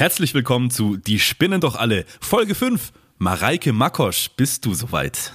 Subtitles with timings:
[0.00, 2.90] Herzlich willkommen zu Die spinnen doch alle, Folge 5.
[3.18, 5.34] Mareike Makosch, bist du soweit?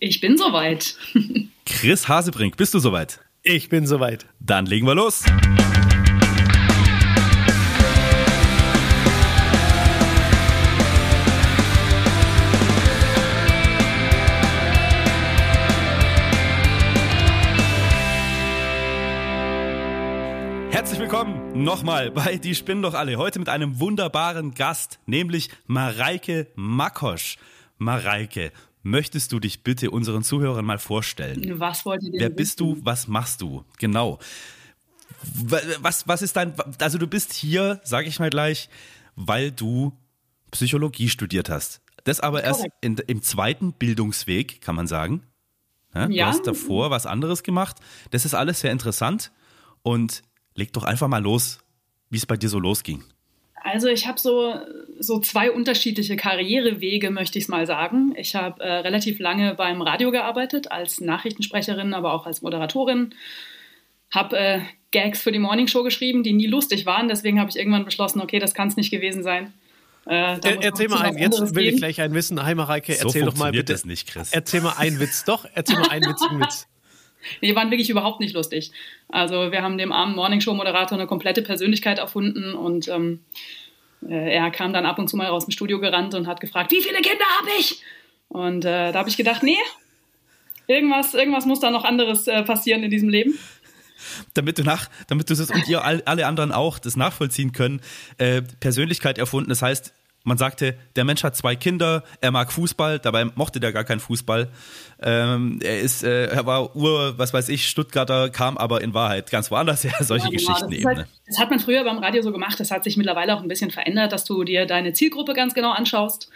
[0.00, 0.96] Ich bin soweit.
[1.64, 3.20] Chris Hasebrink, bist du soweit?
[3.44, 4.26] Ich bin soweit.
[4.40, 5.22] Dann legen wir los.
[21.54, 23.16] Nochmal bei Die Spinnen doch alle.
[23.16, 27.36] Heute mit einem wunderbaren Gast, nämlich Mareike Makosch.
[27.78, 28.52] Mareike,
[28.82, 31.58] möchtest du dich bitte unseren Zuhörern mal vorstellen?
[31.58, 32.36] Was wollt ihr denn Wer wissen?
[32.36, 32.78] bist du?
[32.82, 33.64] Was machst du?
[33.78, 34.18] Genau.
[35.34, 38.68] Wa- Was, was ist dein, also du bist hier, sage ich mal gleich,
[39.16, 39.92] weil du
[40.50, 41.80] Psychologie studiert hast.
[42.04, 45.22] Das aber erst in, im zweiten Bildungsweg, kann man sagen.
[45.94, 46.26] Ja, Du Ja.
[46.26, 47.76] hast davor was anderes gemacht.
[48.10, 49.32] Das ist alles sehr interessant.
[49.82, 50.22] Und
[50.54, 51.58] leg doch einfach mal los,
[52.10, 53.02] wie es bei dir so losging.
[53.62, 54.54] Also ich habe so,
[54.98, 58.14] so zwei unterschiedliche Karrierewege, möchte ich es mal sagen.
[58.16, 63.14] Ich habe äh, relativ lange beim Radio gearbeitet, als Nachrichtensprecherin, aber auch als Moderatorin.
[64.12, 64.60] Habe äh,
[64.92, 67.08] Gags für die Morningshow geschrieben, die nie lustig waren.
[67.08, 69.52] Deswegen habe ich irgendwann beschlossen, okay, das kann es nicht gewesen sein.
[70.06, 71.18] Äh, Er, erzähl mal einen.
[71.18, 71.76] Jetzt will ich geben.
[71.76, 72.42] gleich einen wissen.
[72.42, 73.72] Hi Mareike, So erzähl doch mal bitte.
[73.74, 74.30] das nicht, Chris.
[74.32, 75.24] Erzähl mal einen Witz.
[75.24, 76.66] Doch, erzähl mal einen witzigen Witz.
[77.40, 78.70] Nee, waren wirklich überhaupt nicht lustig.
[79.08, 83.20] Also wir haben dem armen Morningshow-Moderator eine komplette Persönlichkeit erfunden und ähm,
[84.08, 86.72] äh, er kam dann ab und zu mal aus dem Studio gerannt und hat gefragt,
[86.72, 87.82] wie viele Kinder habe ich?
[88.28, 89.58] Und äh, da habe ich gedacht, nee,
[90.66, 93.38] irgendwas, irgendwas muss da noch anderes äh, passieren in diesem Leben.
[94.34, 97.80] damit du nach, damit du das und ihr all, alle anderen auch das nachvollziehen können,
[98.18, 99.50] äh, Persönlichkeit erfunden.
[99.50, 99.92] Das heißt,
[100.24, 104.00] man sagte, der Mensch hat zwei Kinder, er mag Fußball, dabei mochte der gar keinen
[104.00, 104.48] Fußball.
[105.02, 109.30] Ähm, er ist, äh, er war Ur, was weiß ich, Stuttgarter, kam aber in Wahrheit
[109.30, 109.94] ganz woanders her.
[110.00, 110.86] Solche Ja, genau, Geschichten das, eben.
[110.86, 113.48] halt, das hat man früher beim Radio so gemacht, das hat sich mittlerweile auch ein
[113.48, 116.30] bisschen verändert, dass du dir deine Zielgruppe ganz genau anschaust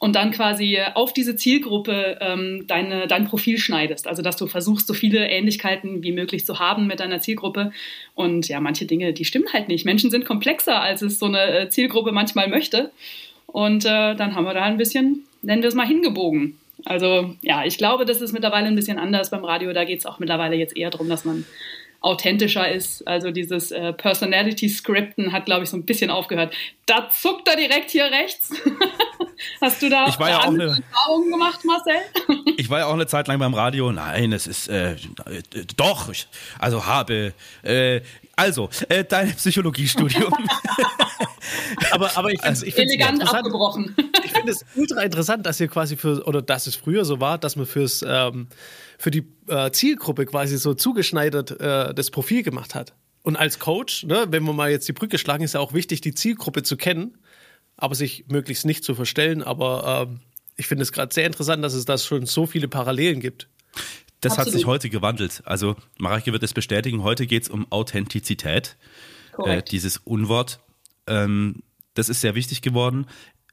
[0.00, 4.08] und dann quasi auf diese Zielgruppe ähm, deine, dein Profil schneidest.
[4.08, 7.70] Also dass du versuchst, so viele Ähnlichkeiten wie möglich zu haben mit deiner Zielgruppe.
[8.14, 9.84] Und ja, manche Dinge, die stimmen halt nicht.
[9.84, 12.90] Menschen sind komplexer, als es so eine äh, Zielgruppe manchmal möchte.
[13.46, 16.58] Und äh, dann haben wir da ein bisschen, nennen wir es mal, hingebogen.
[16.86, 19.74] Also ja, ich glaube, das ist mittlerweile ein bisschen anders beim Radio.
[19.74, 21.44] Da geht es auch mittlerweile jetzt eher darum, dass man
[22.00, 23.06] authentischer ist.
[23.06, 26.54] Also dieses äh, Personality-Scripten hat, glaube ich, so ein bisschen aufgehört.
[26.86, 28.50] Da zuckt er direkt hier rechts.
[29.60, 31.94] Hast du da Ich war ja auch andere eine- Erfahrungen gemacht, Marcel?
[32.56, 33.90] Ich war ja auch eine Zeit lang beim Radio.
[33.92, 34.96] Nein, es ist äh, äh,
[35.76, 36.10] doch.
[36.10, 36.26] Ich,
[36.58, 37.32] also habe.
[37.62, 38.00] Äh,
[38.36, 40.32] also, äh, dein Psychologiestudium.
[41.92, 43.38] Aber, aber ich finde es ich find's Elegant interessant.
[43.46, 43.96] abgebrochen.
[44.24, 47.38] Ich finde es ultra interessant, dass ihr quasi für, oder dass es früher so war,
[47.38, 48.46] dass man fürs, ähm,
[49.00, 52.92] für die äh, Zielgruppe quasi so zugeschneidert äh, das Profil gemacht hat.
[53.22, 56.02] Und als Coach, ne, wenn wir mal jetzt die Brücke schlagen, ist ja auch wichtig,
[56.02, 57.16] die Zielgruppe zu kennen,
[57.78, 59.42] aber sich möglichst nicht zu verstellen.
[59.42, 60.20] Aber ähm,
[60.56, 63.48] ich finde es gerade sehr interessant, dass es da schon so viele Parallelen gibt.
[64.20, 64.58] Das hat Absolut.
[64.58, 65.40] sich heute gewandelt.
[65.46, 67.02] Also, Mareike wird es bestätigen.
[67.02, 68.76] Heute geht es um Authentizität.
[69.42, 70.60] Äh, dieses Unwort.
[71.06, 71.62] Ähm,
[71.94, 73.06] das ist sehr wichtig geworden.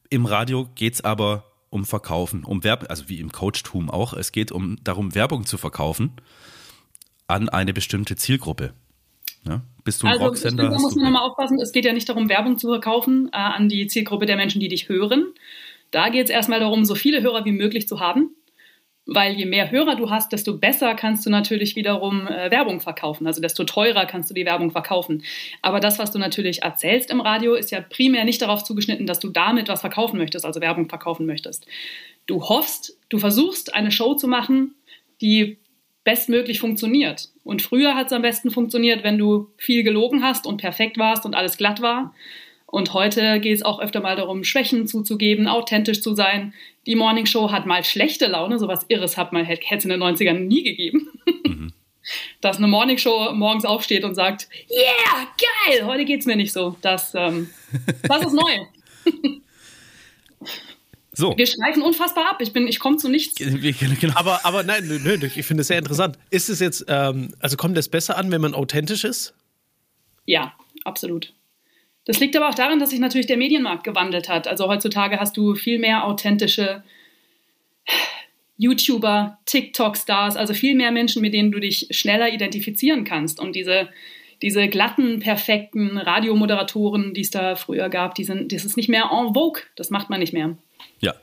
[0.09, 4.13] Im Radio geht es aber um Verkaufen, um Werbung, also wie im Coachtum auch.
[4.13, 6.13] Es geht um darum, Werbung zu verkaufen
[7.27, 8.73] an eine bestimmte Zielgruppe.
[9.45, 9.61] Ja?
[9.83, 10.63] Bist du ein Also Rocksender?
[10.63, 11.59] finde, da muss man nochmal aufpassen.
[11.59, 14.69] Es geht ja nicht darum, Werbung zu verkaufen äh, an die Zielgruppe der Menschen, die
[14.69, 15.33] dich hören.
[15.91, 18.35] Da geht es erstmal darum, so viele Hörer wie möglich zu haben.
[19.09, 23.25] Weil je mehr Hörer du hast, desto besser kannst du natürlich wiederum äh, Werbung verkaufen.
[23.25, 25.23] Also desto teurer kannst du die Werbung verkaufen.
[25.61, 29.19] Aber das, was du natürlich erzählst im Radio, ist ja primär nicht darauf zugeschnitten, dass
[29.19, 31.65] du damit was verkaufen möchtest, also Werbung verkaufen möchtest.
[32.25, 34.75] Du hoffst, du versuchst eine Show zu machen,
[35.21, 35.57] die
[36.03, 37.29] bestmöglich funktioniert.
[37.43, 41.25] Und früher hat es am besten funktioniert, wenn du viel gelogen hast und perfekt warst
[41.25, 42.13] und alles glatt war.
[42.69, 46.53] Und heute geht es auch öfter mal darum, Schwächen zuzugeben, authentisch zu sein.
[46.85, 50.03] Die Morning Show hat mal schlechte Laune, sowas Irres hat man hätte es in den
[50.03, 51.09] 90ern nie gegeben.
[52.41, 55.27] Dass eine Morning Show morgens aufsteht und sagt, yeah,
[55.67, 56.75] geil, heute geht's mir nicht so.
[56.81, 57.49] Das, ähm,
[58.03, 58.51] das ist neu.
[61.13, 61.37] so.
[61.37, 62.41] Wir schweifen unfassbar ab.
[62.41, 63.35] Ich, bin, ich komme zu nichts.
[63.35, 64.13] Genau.
[64.15, 66.17] Aber, aber nein, nö, nö, ich finde es sehr interessant.
[66.29, 69.33] Ist es jetzt, ähm, also kommt es besser an, wenn man authentisch ist?
[70.25, 70.53] Ja,
[70.83, 71.33] absolut.
[72.07, 74.47] Das liegt aber auch daran, dass sich natürlich der Medienmarkt gewandelt hat.
[74.47, 76.81] Also heutzutage hast du viel mehr authentische
[78.57, 83.41] YouTuber, TikTok-Stars, also viel mehr Menschen, mit denen du dich schneller identifizieren kannst.
[83.41, 83.89] Und diese,
[84.41, 89.09] diese glatten, perfekten Radiomoderatoren, die es da früher gab, die sind, das ist nicht mehr
[89.11, 89.63] en vogue.
[89.75, 90.57] Das macht man nicht mehr.
[91.01, 91.13] Ja.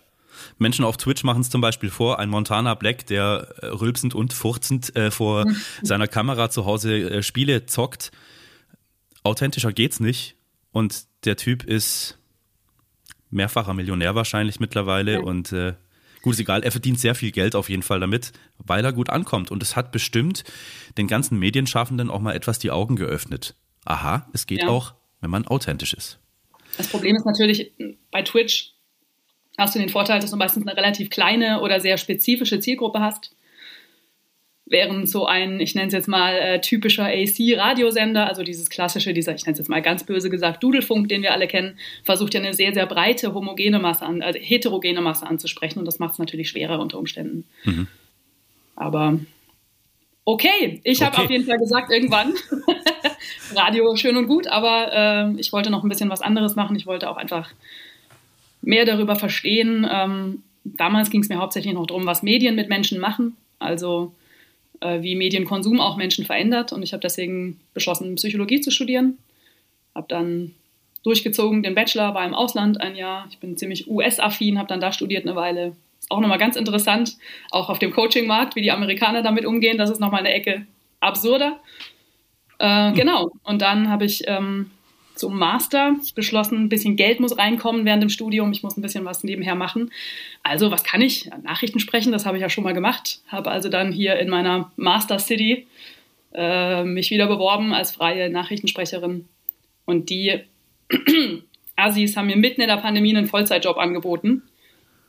[0.59, 4.35] Menschen auf Twitch machen es zum Beispiel vor, ein Montana Black, der äh, rülpsend und
[4.35, 5.47] furzend äh, vor
[5.83, 8.13] seiner Kamera zu Hause äh, Spiele zockt.
[9.23, 10.37] Authentischer geht's nicht.
[10.75, 12.19] Und der Typ ist
[13.31, 15.21] mehrfacher Millionär wahrscheinlich mittlerweile ja.
[15.21, 15.75] und äh,
[16.21, 19.09] gut, ist egal, er verdient sehr viel Geld auf jeden Fall damit, weil er gut
[19.09, 20.43] ankommt und es hat bestimmt
[20.99, 23.55] den ganzen Medienschaffenden auch mal etwas die Augen geöffnet.
[23.85, 24.69] Aha, es geht ja.
[24.69, 26.19] auch, wenn man authentisch ist.
[26.77, 27.73] Das Problem ist natürlich
[28.11, 28.73] bei Twitch
[29.57, 33.34] hast du den Vorteil, dass du meistens eine relativ kleine oder sehr spezifische Zielgruppe hast.
[34.67, 39.35] Während so ein, ich nenne es jetzt mal äh, typischer AC-Radiosender, also dieses klassische, dieser,
[39.35, 42.41] ich nenne es jetzt mal ganz böse gesagt, Dudelfunk, den wir alle kennen, versucht ja
[42.41, 46.19] eine sehr, sehr breite, homogene Masse an, also heterogene Masse anzusprechen und das macht es
[46.19, 47.45] natürlich schwerer unter Umständen.
[47.65, 47.89] Mhm.
[48.75, 49.19] Aber
[50.25, 51.07] okay, ich okay.
[51.07, 52.33] habe auf jeden Fall gesagt, irgendwann
[53.55, 56.75] Radio schön und gut, aber äh, ich wollte noch ein bisschen was anderes machen.
[56.77, 57.51] Ich wollte auch einfach
[58.63, 59.87] mehr darüber verstehen.
[59.91, 64.13] Ähm, damals ging es mir hauptsächlich noch darum, was Medien mit Menschen machen, also
[64.85, 66.73] wie Medienkonsum auch Menschen verändert.
[66.73, 69.19] Und ich habe deswegen beschlossen, Psychologie zu studieren.
[69.95, 70.55] Habe dann
[71.03, 73.27] durchgezogen den Bachelor, war im Ausland ein Jahr.
[73.31, 75.77] Ich bin ziemlich US-affin, habe dann da studiert eine Weile.
[76.01, 77.17] Ist auch nochmal ganz interessant,
[77.51, 79.79] auch auf dem Coaching-Markt, wie die Amerikaner damit umgehen.
[79.79, 80.67] Das ist nochmal eine Ecke
[81.01, 81.61] absurder.
[82.59, 83.31] Äh, genau.
[83.43, 84.71] Und dann habe ich ähm,
[85.15, 89.05] zum Master beschlossen, ein bisschen Geld muss reinkommen während dem Studium, ich muss ein bisschen
[89.05, 89.91] was nebenher machen.
[90.43, 91.31] Also was kann ich?
[91.43, 93.21] Nachrichten sprechen, das habe ich ja schon mal gemacht.
[93.29, 95.67] Habe also dann hier in meiner Master City
[96.35, 99.27] äh, mich wieder beworben als freie Nachrichtensprecherin.
[99.85, 100.41] Und die
[101.77, 104.43] Assis haben mir mitten in der Pandemie einen Vollzeitjob angeboten.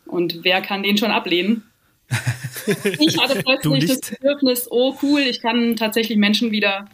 [0.05, 1.63] Und wer kann den schon ablehnen?
[2.99, 6.87] ich hatte plötzlich das Bedürfnis, oh cool, ich kann tatsächlich Menschen wieder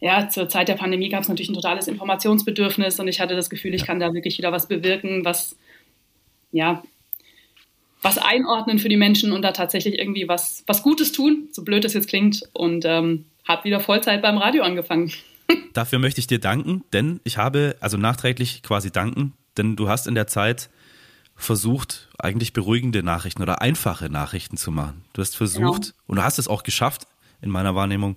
[0.00, 3.50] ja, zur Zeit der Pandemie gab es natürlich ein totales Informationsbedürfnis und ich hatte das
[3.50, 5.56] Gefühl, ich kann da wirklich wieder was bewirken, was,
[6.52, 6.82] ja,
[8.02, 11.84] was einordnen für die Menschen und da tatsächlich irgendwie was, was Gutes tun, so blöd
[11.84, 12.42] es jetzt klingt.
[12.52, 15.12] Und ähm, habe wieder Vollzeit beim Radio angefangen.
[15.72, 20.06] Dafür möchte ich dir danken, denn ich habe, also nachträglich quasi danken, denn du hast
[20.06, 20.68] in der Zeit
[21.36, 25.04] versucht, eigentlich beruhigende Nachrichten oder einfache Nachrichten zu machen.
[25.12, 25.94] Du hast versucht genau.
[26.06, 27.06] und du hast es auch geschafft,
[27.42, 28.16] in meiner Wahrnehmung,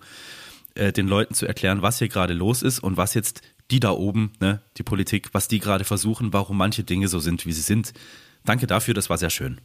[0.79, 3.91] äh, den Leuten zu erklären, was hier gerade los ist und was jetzt die da
[3.91, 7.61] oben, ne, die Politik, was die gerade versuchen, warum manche Dinge so sind, wie sie
[7.61, 7.93] sind.
[8.45, 9.59] Danke dafür, das war sehr schön.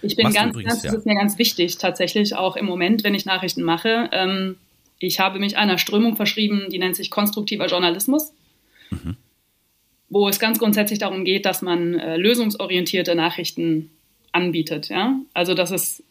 [0.00, 0.98] Ich bin Machst ganz, übrigens, das ja.
[0.98, 4.08] ist mir ganz wichtig, tatsächlich auch im Moment, wenn ich Nachrichten mache.
[4.12, 4.56] Ähm,
[4.98, 8.32] ich habe mich einer Strömung verschrieben, die nennt sich konstruktiver Journalismus,
[8.90, 9.16] mhm.
[10.08, 13.90] wo es ganz grundsätzlich darum geht, dass man äh, lösungsorientierte Nachrichten
[14.32, 14.88] anbietet.
[14.88, 15.20] Ja?
[15.34, 16.02] Also, dass es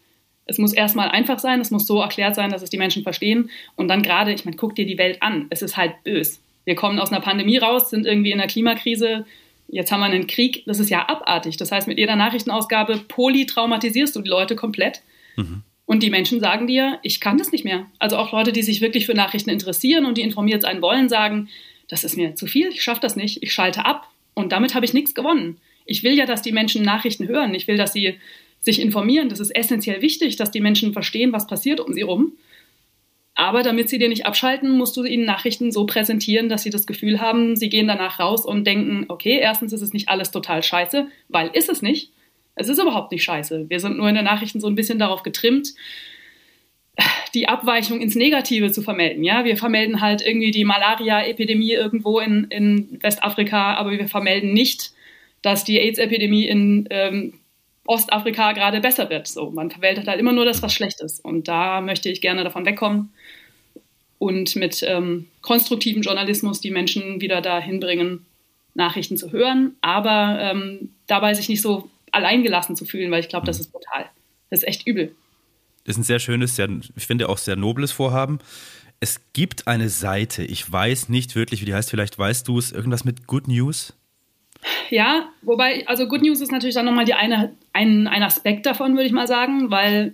[0.46, 3.50] es muss erstmal einfach sein, es muss so erklärt sein, dass es die Menschen verstehen.
[3.76, 5.48] Und dann gerade, ich meine, guck dir die Welt an.
[5.50, 6.42] Es ist halt bös.
[6.66, 9.26] Wir kommen aus einer Pandemie raus, sind irgendwie in einer Klimakrise.
[9.68, 10.64] Jetzt haben wir einen Krieg.
[10.66, 11.58] Das ist ja abartig.
[11.58, 15.02] Das heißt, mit jeder Nachrichtenausgabe polytraumatisierst du die Leute komplett.
[15.38, 15.64] Mhm.
[15.86, 17.86] Und die Menschen sagen dir, ich kann das nicht mehr.
[18.00, 21.50] Also auch Leute, die sich wirklich für Nachrichten interessieren und die informiert sein wollen, sagen,
[21.90, 24.08] das ist mir zu viel, ich schaffe das nicht, ich schalte ab.
[24.34, 25.58] Und damit habe ich nichts gewonnen.
[25.86, 27.54] Ich will ja, dass die Menschen Nachrichten hören.
[27.54, 28.16] Ich will, dass sie
[28.62, 29.30] sich informieren.
[29.30, 32.34] Das ist essentiell wichtig, dass die Menschen verstehen, was passiert um sie rum.
[33.34, 36.86] Aber damit sie dir nicht abschalten, musst du ihnen Nachrichten so präsentieren, dass sie das
[36.86, 40.62] Gefühl haben, sie gehen danach raus und denken, okay, erstens ist es nicht alles total
[40.62, 42.12] scheiße, weil ist es nicht.
[42.56, 43.70] Es ist überhaupt nicht scheiße.
[43.70, 45.74] Wir sind nur in den Nachrichten so ein bisschen darauf getrimmt,
[47.34, 49.24] die Abweichung ins Negative zu vermelden.
[49.24, 54.92] Ja, wir vermelden halt irgendwie die Malaria-Epidemie irgendwo in, in Westafrika, aber wir vermelden nicht,
[55.42, 57.34] dass die AIDS-Epidemie in ähm,
[57.92, 59.28] Ostafrika gerade besser wird.
[59.28, 61.24] So, man verwaltet halt immer nur das, was schlecht ist.
[61.24, 63.12] Und da möchte ich gerne davon wegkommen
[64.18, 68.26] und mit ähm, konstruktivem Journalismus die Menschen wieder dahin bringen,
[68.76, 73.46] Nachrichten zu hören, aber ähm, dabei sich nicht so alleingelassen zu fühlen, weil ich glaube,
[73.46, 74.06] das ist brutal.
[74.50, 75.14] Das ist echt übel.
[75.84, 78.40] Das ist ein sehr schönes, sehr, ich finde auch sehr nobles Vorhaben.
[79.02, 82.72] Es gibt eine Seite, ich weiß nicht wirklich, wie die heißt, vielleicht weißt du es,
[82.72, 83.94] irgendwas mit Good News?
[84.90, 88.94] Ja, wobei, also Good News ist natürlich dann nochmal die eine, ein, ein Aspekt davon,
[88.94, 90.14] würde ich mal sagen, weil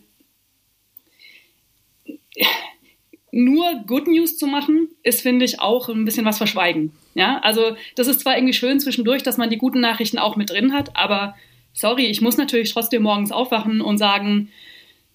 [3.32, 6.92] nur Good News zu machen, ist, finde ich, auch ein bisschen was verschweigen.
[7.14, 10.50] Ja, also das ist zwar irgendwie schön zwischendurch, dass man die guten Nachrichten auch mit
[10.50, 11.36] drin hat, aber
[11.74, 14.50] sorry, ich muss natürlich trotzdem morgens aufwachen und sagen,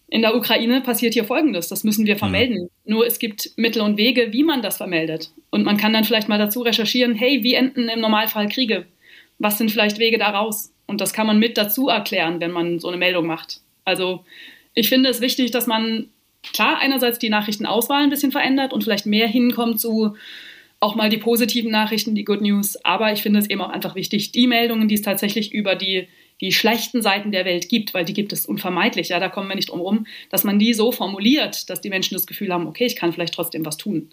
[0.08, 2.64] in der Ukraine passiert hier Folgendes, das müssen wir vermelden.
[2.84, 2.92] Mhm.
[2.92, 5.30] Nur es gibt Mittel und Wege, wie man das vermeldet.
[5.50, 8.86] Und man kann dann vielleicht mal dazu recherchieren, hey, wie enden im Normalfall Kriege?
[9.42, 10.72] Was sind vielleicht Wege daraus?
[10.86, 13.60] Und das kann man mit dazu erklären, wenn man so eine Meldung macht.
[13.84, 14.24] Also
[14.74, 16.08] ich finde es wichtig, dass man
[16.52, 20.16] klar einerseits die Nachrichtenauswahl ein bisschen verändert und vielleicht mehr hinkommt zu
[20.80, 22.76] auch mal die positiven Nachrichten, die Good News.
[22.84, 26.08] Aber ich finde es eben auch einfach wichtig, die Meldungen, die es tatsächlich über die,
[26.40, 29.54] die schlechten Seiten der Welt gibt, weil die gibt es unvermeidlich, ja, da kommen wir
[29.54, 32.86] nicht drum rum, dass man die so formuliert, dass die Menschen das Gefühl haben, okay,
[32.86, 34.10] ich kann vielleicht trotzdem was tun.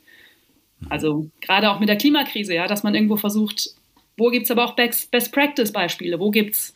[0.90, 3.72] Also gerade auch mit der Klimakrise, ja, dass man irgendwo versucht,
[4.20, 6.20] Wo gibt es aber auch Best-Practice-Beispiele?
[6.20, 6.76] Wo gibt es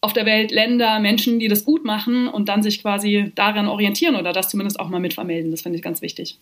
[0.00, 4.16] auf der Welt Länder, Menschen, die das gut machen und dann sich quasi daran orientieren
[4.16, 5.50] oder das zumindest auch mal mitvermelden?
[5.50, 6.38] Das finde ich ganz wichtig.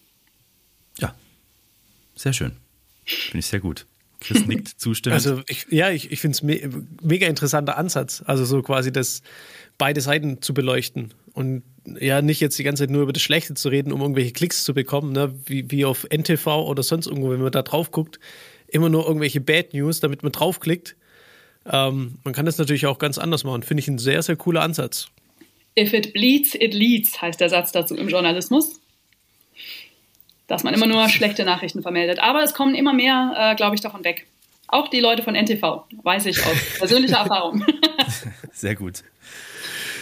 [0.98, 1.14] Ja,
[2.14, 2.52] sehr schön.
[3.04, 3.86] Finde ich sehr gut.
[4.20, 5.14] Chris nickt zustimmend.
[5.14, 6.60] Also ich, ja, ich, ich finde es me
[7.02, 8.22] mega interessanter Ansatz.
[8.26, 9.22] Also so quasi das
[9.76, 11.62] beide Seiten zu beleuchten und
[12.00, 14.64] ja, nicht jetzt die ganze Zeit nur über das Schlechte zu reden, um irgendwelche Klicks
[14.64, 15.32] zu bekommen, ne?
[15.46, 18.18] wie, wie auf NTV oder sonst irgendwo, wenn man da drauf guckt,
[18.68, 20.96] immer nur irgendwelche Bad News, damit man draufklickt.
[21.70, 23.62] Ähm, man kann das natürlich auch ganz anders machen.
[23.62, 25.08] Finde ich ein sehr, sehr cooler Ansatz.
[25.78, 28.80] If it bleeds, it leads, heißt der Satz dazu im Journalismus.
[30.46, 32.20] Dass man immer nur schlechte Nachrichten vermeldet.
[32.20, 34.26] Aber es kommen immer mehr, äh, glaube ich, davon weg.
[34.66, 37.64] Auch die Leute von NTV, weiß ich aus persönlicher Erfahrung.
[38.52, 39.02] Sehr gut.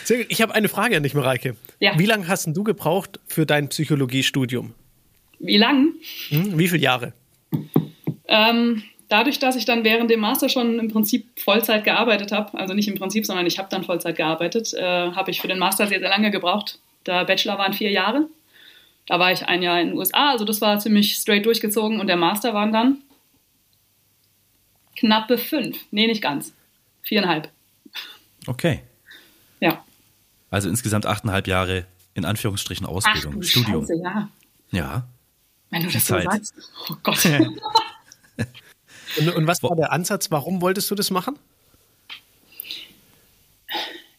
[0.05, 0.27] Sehr gut.
[0.29, 1.57] Ich habe eine Frage an dich, Mareike.
[1.81, 1.99] Ja.
[1.99, 4.75] Wie lange hast du gebraucht für dein Psychologiestudium?
[5.39, 5.95] Wie lang?
[6.29, 7.13] Hm, wie viele Jahre?
[8.29, 12.75] Ähm, dadurch, dass ich dann während dem Master schon im Prinzip Vollzeit gearbeitet habe, also
[12.75, 15.87] nicht im Prinzip, sondern ich habe dann Vollzeit gearbeitet, äh, habe ich für den Master
[15.87, 16.79] sehr, sehr lange gebraucht.
[17.07, 18.29] Der Bachelor waren vier Jahre.
[19.07, 22.09] Da war ich ein Jahr in den USA, also das war ziemlich straight durchgezogen und
[22.09, 23.03] der Master waren dann
[24.97, 25.79] knappe fünf.
[25.93, 26.53] Nee, nicht ganz.
[27.03, 27.49] Viereinhalb.
[28.49, 28.83] Okay.
[29.61, 29.85] Ja.
[30.51, 33.83] Also insgesamt achteinhalb Jahre in Anführungsstrichen Ausbildung, Ach, Studium.
[33.83, 34.29] Scheiße, ja.
[34.73, 35.07] Ja.
[35.71, 36.55] Wenn du das so sagst.
[36.89, 37.19] Oh Gott.
[39.19, 40.31] Und, und was war der Ansatz?
[40.31, 41.39] Warum wolltest du das machen?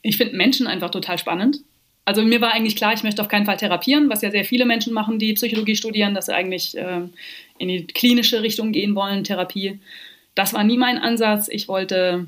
[0.01, 1.59] Ich finde Menschen einfach total spannend.
[2.05, 4.65] Also mir war eigentlich klar, ich möchte auf keinen Fall therapieren, was ja sehr viele
[4.65, 7.01] Menschen machen, die Psychologie studieren, dass sie eigentlich äh,
[7.57, 9.79] in die klinische Richtung gehen wollen, Therapie.
[10.33, 11.49] Das war nie mein Ansatz.
[11.49, 12.27] Ich wollte,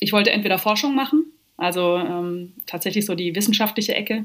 [0.00, 1.26] ich wollte entweder Forschung machen,
[1.58, 4.24] also ähm, tatsächlich so die wissenschaftliche Ecke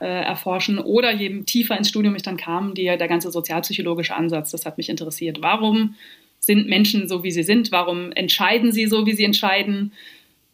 [0.00, 4.50] äh, erforschen, oder je tiefer ins Studium ich dann kam, die, der ganze sozialpsychologische Ansatz,
[4.50, 5.42] das hat mich interessiert.
[5.42, 5.94] Warum
[6.40, 7.70] sind Menschen so, wie sie sind?
[7.70, 9.92] Warum entscheiden sie so, wie sie entscheiden?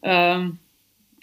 [0.02, 0.58] Ähm,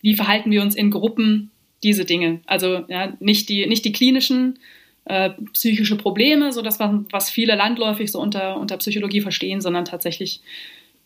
[0.01, 1.51] wie verhalten wir uns in Gruppen?
[1.83, 2.39] Diese Dinge.
[2.45, 4.57] Also ja, nicht, die, nicht die klinischen
[5.03, 10.39] äh, psychische Probleme, so das, was viele landläufig so unter, unter Psychologie verstehen, sondern tatsächlich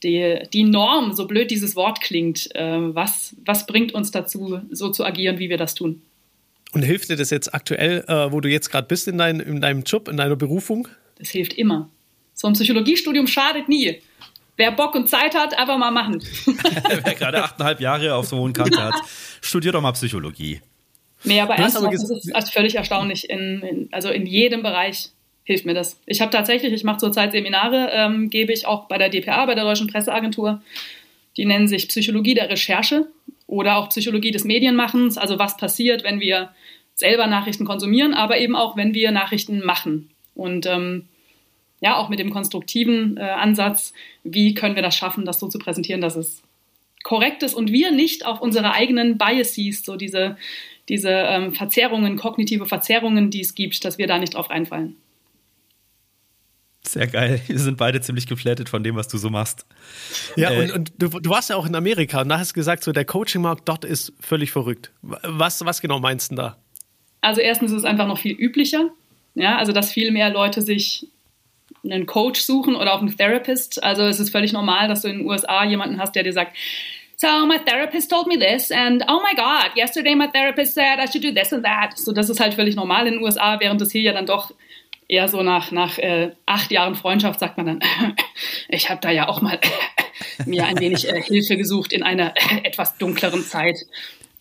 [0.04, 2.54] die, die Norm, so blöd dieses Wort klingt.
[2.56, 6.04] Äh, was, was bringt uns dazu, so zu agieren, wie wir das tun?
[6.74, 9.62] Und hilft dir das jetzt aktuell, äh, wo du jetzt gerade bist in, dein, in
[9.62, 10.88] deinem Job, in deiner Berufung?
[11.18, 11.90] Das hilft immer.
[12.34, 14.02] So ein Psychologiestudium schadet nie.
[14.58, 16.22] Wer Bock und Zeit hat, einfach mal machen.
[17.04, 18.96] Wer gerade achteinhalb Jahre auf so hohen Kante hat,
[19.42, 20.62] studiert doch mal Psychologie.
[21.24, 23.30] Nee, aber ernsthaft, das ist also völlig erstaunlich.
[23.30, 25.10] In, in, also in jedem Bereich
[25.44, 26.00] hilft mir das.
[26.06, 29.56] Ich habe tatsächlich, ich mache zurzeit Seminare, ähm, gebe ich auch bei der DPA, bei
[29.56, 30.62] der Deutschen Presseagentur.
[31.38, 33.08] Die nennen sich Psychologie der Recherche
[33.48, 35.18] oder auch Psychologie des Medienmachens.
[35.18, 36.52] Also was passiert, wenn wir
[36.94, 40.10] selber Nachrichten konsumieren, aber eben auch, wenn wir Nachrichten machen.
[40.36, 41.08] Und ähm,
[41.80, 45.60] ja, auch mit dem konstruktiven äh, Ansatz, wie können wir das schaffen, das so zu
[45.60, 46.44] präsentieren, dass es
[47.04, 50.38] korrekt ist und wir nicht auf unsere eigenen Biases, so diese,
[50.90, 54.98] diese ähm, Verzerrungen, kognitive Verzerrungen, die es gibt, dass wir da nicht drauf reinfallen.
[56.88, 57.42] Sehr geil.
[57.48, 59.66] Wir sind beide ziemlich geflattet von dem, was du so machst.
[60.36, 62.54] Ja, äh, und, und du, du, warst ja auch in Amerika und da hast du
[62.54, 64.92] gesagt, so der Coaching-Markt dort ist völlig verrückt.
[65.02, 66.58] Was, was genau meinst du da?
[67.22, 68.90] Also erstens ist es einfach noch viel üblicher.
[69.36, 71.08] Ja, also dass viel mehr Leute sich
[71.84, 73.84] einen Coach suchen oder auch einen Therapist.
[73.84, 76.56] Also es ist völlig normal, dass du in den USA jemanden hast, der dir sagt,
[77.20, 81.08] So my therapist told me this and oh my god, yesterday my therapist said I
[81.08, 81.98] should do this and that.
[81.98, 84.54] So das ist halt völlig normal in den USA, während es hier ja dann doch
[85.08, 87.80] eher so nach, nach äh, acht Jahren Freundschaft sagt man dann,
[88.70, 89.60] ich habe da ja auch mal
[90.46, 92.34] mir ein wenig äh, Hilfe gesucht in einer
[92.64, 93.78] etwas dunkleren Zeit.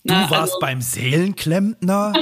[0.05, 2.13] Du Na, warst also, beim Seelenklempner?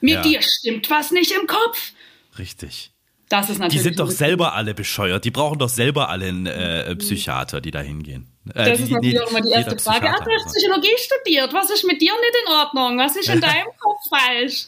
[0.00, 0.22] Mit ja.
[0.22, 1.92] dir stimmt was nicht im Kopf.
[2.38, 2.92] Richtig.
[3.28, 5.24] Das ist natürlich die sind doch selber alle bescheuert.
[5.24, 8.28] Die brauchen doch selber alle einen äh, Psychiater, die da hingehen.
[8.54, 10.08] Äh, das die, ist natürlich nee, auch immer die erste Frage.
[10.08, 11.52] Ah, du hast Psychologie studiert.
[11.52, 12.98] Was ist mit dir nicht in Ordnung?
[12.98, 14.66] Was ist in deinem Kopf falsch?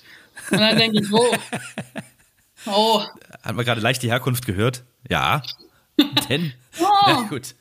[0.50, 1.30] Und dann denke ich, oh.
[2.70, 3.02] Oh.
[3.42, 4.84] Hat man gerade leicht die Herkunft gehört?
[5.08, 5.42] Ja.
[6.28, 6.52] Denn.
[6.80, 6.84] Oh.
[7.06, 7.54] Ja, gut.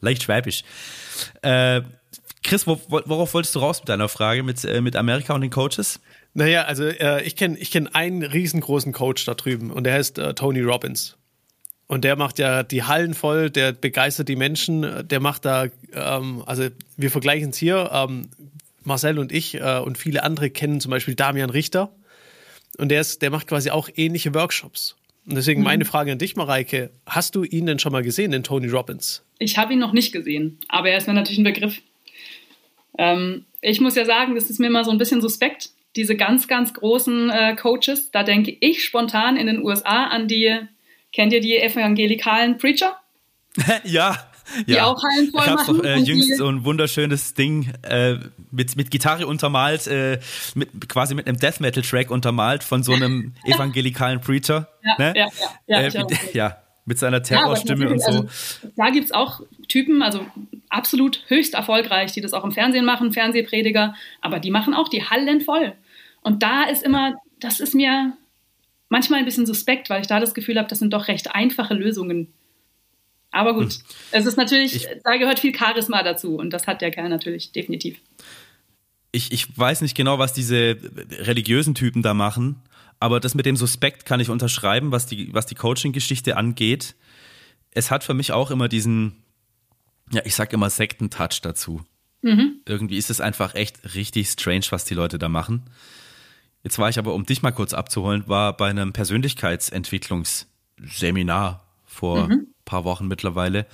[0.00, 0.62] Leicht schwäbisch.
[1.42, 1.82] Äh,
[2.42, 6.00] Chris, worauf wolltest du raus mit deiner Frage mit, äh, mit Amerika und den Coaches?
[6.34, 10.18] Naja, also äh, ich kenne ich kenn einen riesengroßen Coach da drüben und der heißt
[10.18, 11.16] äh, Tony Robbins.
[11.86, 16.42] Und der macht ja die Hallen voll, der begeistert die Menschen, der macht da, ähm,
[16.46, 18.30] also wir vergleichen es hier, ähm,
[18.82, 21.94] Marcel und ich äh, und viele andere kennen zum Beispiel Damian Richter.
[22.78, 24.96] Und der, ist, der macht quasi auch ähnliche Workshops.
[25.26, 25.64] Und deswegen mhm.
[25.64, 29.22] meine Frage an dich, Mareike, hast du ihn denn schon mal gesehen, den Tony Robbins?
[29.38, 31.80] Ich habe ihn noch nicht gesehen, aber er ist mir natürlich ein Begriff.
[32.98, 36.48] Ähm, ich muss ja sagen, das ist mir immer so ein bisschen suspekt, diese ganz,
[36.48, 40.58] ganz großen äh, Coaches, da denke ich spontan in den USA an die,
[41.12, 42.98] kennt ihr die evangelikalen Preacher?
[43.84, 44.31] ja,
[44.66, 44.86] die ja.
[44.86, 45.78] auch Hallen voll ich hab's machen.
[45.78, 48.16] doch äh, und jüngst so ein wunderschönes Ding äh,
[48.50, 50.18] mit, mit Gitarre untermalt, äh,
[50.54, 54.68] mit, quasi mit einem Death Metal Track untermalt von so einem evangelikalen Preacher.
[54.82, 55.14] Ja, ne?
[55.16, 55.28] ja,
[55.66, 58.06] ja, ja, äh, mit, ja, mit seiner Terrorstimme und so.
[58.06, 58.28] Also,
[58.76, 60.26] da gibt es auch Typen, also
[60.68, 65.04] absolut höchst erfolgreich, die das auch im Fernsehen machen, Fernsehprediger, aber die machen auch die
[65.04, 65.74] Hallen voll.
[66.22, 68.12] Und da ist immer, das ist mir
[68.88, 71.74] manchmal ein bisschen suspekt, weil ich da das Gefühl habe, das sind doch recht einfache
[71.74, 72.32] Lösungen.
[73.32, 73.78] Aber gut,
[74.12, 74.92] es ist natürlich, Hm.
[74.96, 77.98] Ich- da gehört viel Charisma dazu und das hat der Kerl natürlich definitiv.
[79.14, 80.76] ich, ich weiß nicht genau, was diese
[81.10, 82.56] religiösen Typen da machen,
[83.00, 86.94] aber das mit dem Suspekt kann ich unterschreiben, was die, was die Coaching-Geschichte angeht.
[87.72, 89.16] Es hat für mich auch immer diesen,
[90.12, 91.82] ja, ich sag immer Sektentouch dazu.
[92.22, 95.64] Irgendwie ist es einfach echt richtig strange, was die Leute da machen.
[96.62, 102.46] Jetzt war ich aber, um dich mal kurz abzuholen, war bei einem Persönlichkeitsentwicklungsseminar vor ein
[102.64, 103.66] paar Wochen mittlerweile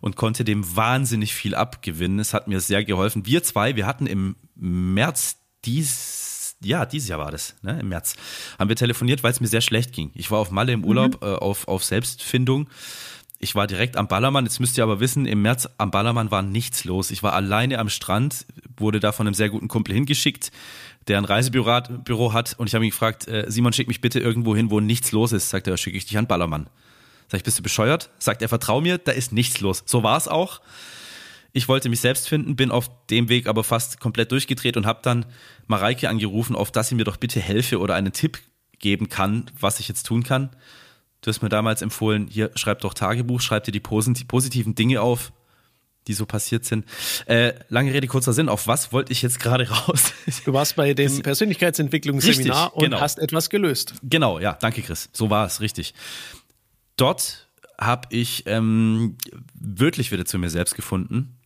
[0.00, 2.18] und konnte dem wahnsinnig viel abgewinnen.
[2.18, 3.26] Es hat mir sehr geholfen.
[3.26, 8.14] Wir zwei, wir hatten im März dies, ja, dieses Jahr war das, ne, im März,
[8.58, 10.10] haben wir telefoniert, weil es mir sehr schlecht ging.
[10.14, 12.68] Ich war auf Malle im Urlaub, äh, auf, auf Selbstfindung.
[13.40, 14.44] Ich war direkt am Ballermann.
[14.44, 17.12] Jetzt müsst ihr aber wissen, im März am Ballermann war nichts los.
[17.12, 20.50] Ich war alleine am Strand, wurde da von einem sehr guten Kumpel hingeschickt,
[21.06, 22.56] der ein Reisebüro hat, Büro hat.
[22.58, 25.30] Und ich habe ihn gefragt, äh, Simon, schick mich bitte irgendwo hin, wo nichts los
[25.30, 25.50] ist.
[25.50, 26.68] Sagt er, schicke ich dich an Ballermann.
[27.30, 28.10] Sag ich, bist du bescheuert?
[28.18, 29.82] Sagt er, vertrau mir, da ist nichts los.
[29.86, 30.60] So war es auch.
[31.52, 35.00] Ich wollte mich selbst finden, bin auf dem Weg aber fast komplett durchgedreht und habe
[35.02, 35.26] dann
[35.66, 38.38] Mareike angerufen, auf dass sie mir doch bitte helfe oder einen Tipp
[38.78, 40.50] geben kann, was ich jetzt tun kann.
[41.20, 45.00] Du hast mir damals empfohlen, hier schreib doch Tagebuch, schreib dir die posit positiven Dinge
[45.00, 45.32] auf,
[46.06, 46.84] die so passiert sind.
[47.26, 50.12] Äh, lange Rede, kurzer Sinn, auf was wollte ich jetzt gerade raus?
[50.44, 53.00] Du warst bei dem Persönlichkeitsentwicklungsseminar Richtig, und genau.
[53.00, 53.94] hast etwas gelöst.
[54.02, 55.08] Genau, ja, danke Chris.
[55.12, 55.92] So war es, richtig.
[56.98, 57.48] Dort
[57.80, 59.16] habe ich ähm,
[59.54, 61.38] wirklich wieder zu mir selbst gefunden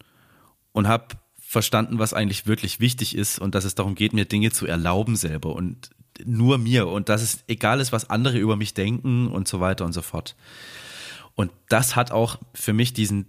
[0.73, 4.50] und habe verstanden, was eigentlich wirklich wichtig ist und dass es darum geht, mir Dinge
[4.50, 5.90] zu erlauben selber und
[6.24, 9.85] nur mir und dass es egal ist, was andere über mich denken und so weiter
[9.85, 10.35] und so fort.
[11.35, 13.27] Und das hat auch für mich diesen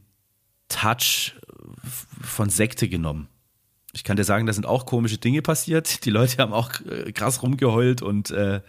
[0.70, 1.34] Touch
[2.22, 3.28] von Sekte genommen.
[3.92, 6.06] Ich kann dir sagen, da sind auch komische Dinge passiert.
[6.06, 8.62] Die Leute haben auch äh, krass rumgeheult und äh,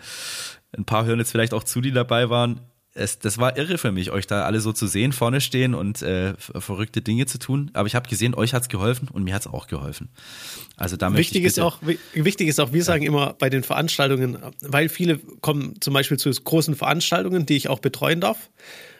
[0.76, 2.60] ein paar hören jetzt vielleicht auch zu, die dabei waren.
[2.96, 6.00] Es, das war irre für mich, euch da alle so zu sehen, vorne stehen und
[6.02, 7.70] äh, ver- verrückte Dinge zu tun.
[7.74, 10.10] Aber ich habe gesehen, euch hat's geholfen und mir hat's auch geholfen.
[10.76, 13.50] Also da möchte Wichtig ich ist, auch, wi- wichtig ist auch, wir sagen immer bei
[13.50, 18.50] den Veranstaltungen, weil viele kommen zum Beispiel zu großen Veranstaltungen, die ich auch betreuen darf.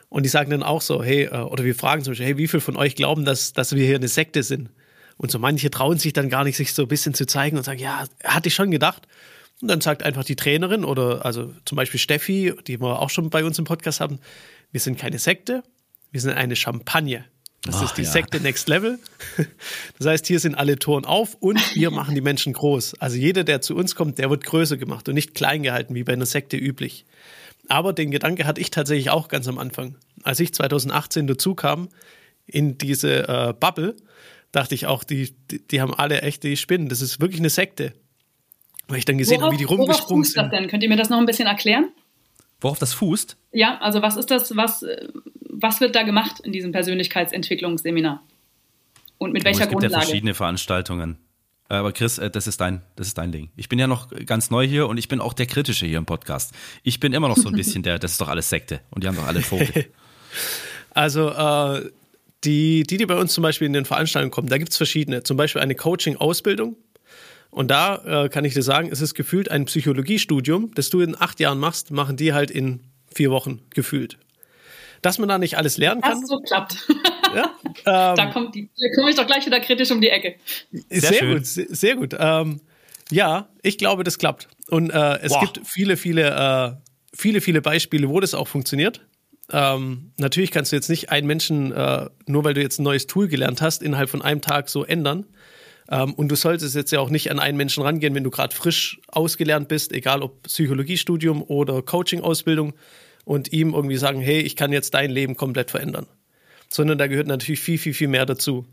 [0.09, 2.49] Und die sagen dann auch so, hey, äh, oder wir fragen zum Beispiel, hey, wie
[2.49, 4.71] viele von euch glauben, dass, dass wir hier eine Sekte sind?
[5.17, 7.63] Und so manche trauen sich dann gar nicht, sich so ein bisschen zu zeigen und
[7.63, 9.07] sagen, ja, hatte ich schon gedacht.
[9.61, 13.31] Und dann sagt einfach die Trainerin oder also zum Beispiel Steffi, die wir auch schon
[13.31, 14.19] bei uns im Podcast haben,
[14.73, 15.63] wir sind keine Sekte,
[16.11, 17.25] wir sind eine Champagne.
[17.63, 18.11] Das Ach, ist die ja.
[18.11, 18.99] Sekte Next Level.
[19.99, 22.95] Das heißt, hier sind alle Toren auf und wir machen die Menschen groß.
[23.01, 26.05] Also jeder, der zu uns kommt, der wird größer gemacht und nicht klein gehalten, wie
[26.05, 27.07] bei einer Sekte üblich.
[27.69, 29.97] Aber den Gedanke hatte ich tatsächlich auch ganz am Anfang.
[30.23, 31.89] Als ich 2018 dazu kam,
[32.47, 33.97] in diese äh, Bubble,
[34.53, 36.89] dachte ich auch, die, die, die haben alle echt die Spinnen.
[36.89, 37.95] Das ist wirklich eine Sekte.
[38.89, 40.53] Weil ich dann gesehen habe, wie die worauf rumgesprungen fußt das sind.
[40.53, 40.69] denn?
[40.69, 41.91] Könnt ihr mir das noch ein bisschen erklären?
[42.65, 43.37] worauf das fußt?
[43.53, 44.85] Ja, also was ist das, was,
[45.41, 48.23] was wird da gemacht in diesem Persönlichkeitsentwicklungsseminar?
[49.19, 50.07] Und mit welcher es gibt ja Grundlage?
[50.07, 51.19] verschiedene Veranstaltungen.
[51.69, 53.51] Äh, Aber Chris, äh, das ist dein, das ist dein Ding.
[53.57, 56.07] Ich bin ja noch ganz neu hier und ich bin auch der Kritische hier im
[56.07, 56.53] Podcast.
[56.83, 59.09] Ich bin immer noch so ein bisschen der, das ist doch alles Sekte und die
[59.09, 59.87] haben doch alle Vogel.
[60.97, 61.91] Also äh,
[62.45, 65.25] die, die, die bei uns zum Beispiel in den Veranstaltungen kommen, da gibt es verschiedene.
[65.25, 66.77] Zum Beispiel eine Coaching-Ausbildung.
[67.55, 71.17] Und da äh, kann ich dir sagen, es ist gefühlt ein Psychologiestudium, das du in
[71.17, 72.81] acht Jahren machst, machen die halt in
[73.15, 74.19] vier Wochen gefühlt.
[75.03, 76.89] Dass man da nicht alles lernen kann, Das so klappt.
[77.33, 77.55] ja,
[78.17, 80.35] da kommt die, da komme ich doch gleich wieder kritisch um die Ecke.
[80.91, 82.17] Sehr, Sehr gut, sehr, sehr gut.
[82.19, 82.61] Ähm,
[83.13, 84.49] ja, ich glaube, das klappt.
[84.69, 85.41] Und äh, es Boah.
[85.41, 89.01] gibt viele, viele, äh, viele, viele Beispiele, wo das auch funktioniert.
[89.53, 93.07] Ähm, natürlich kannst du jetzt nicht einen Menschen, äh, nur weil du jetzt ein neues
[93.07, 95.27] Tool gelernt hast, innerhalb von einem Tag so ändern.
[95.91, 98.55] Ähm, und du solltest jetzt ja auch nicht an einen Menschen rangehen, wenn du gerade
[98.55, 102.75] frisch ausgelernt bist, egal ob Psychologiestudium oder Coaching-Ausbildung,
[103.25, 106.07] und ihm irgendwie sagen, hey, ich kann jetzt dein Leben komplett verändern.
[106.69, 108.67] Sondern da gehört natürlich viel, viel, viel mehr dazu.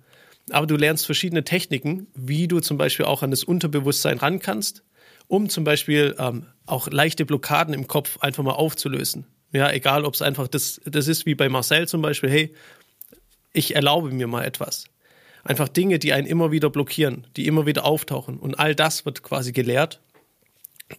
[0.49, 4.83] Aber du lernst verschiedene Techniken, wie du zum Beispiel auch an das Unterbewusstsein ran kannst,
[5.27, 9.25] um zum Beispiel ähm, auch leichte Blockaden im Kopf einfach mal aufzulösen.
[9.53, 12.53] Ja, egal, ob es einfach das, das ist wie bei Marcel zum Beispiel, hey,
[13.53, 14.85] ich erlaube mir mal etwas.
[15.43, 18.37] Einfach Dinge, die einen immer wieder blockieren, die immer wieder auftauchen.
[18.37, 19.99] Und all das wird quasi gelehrt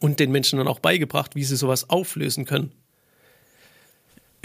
[0.00, 2.72] und den Menschen dann auch beigebracht, wie sie sowas auflösen können.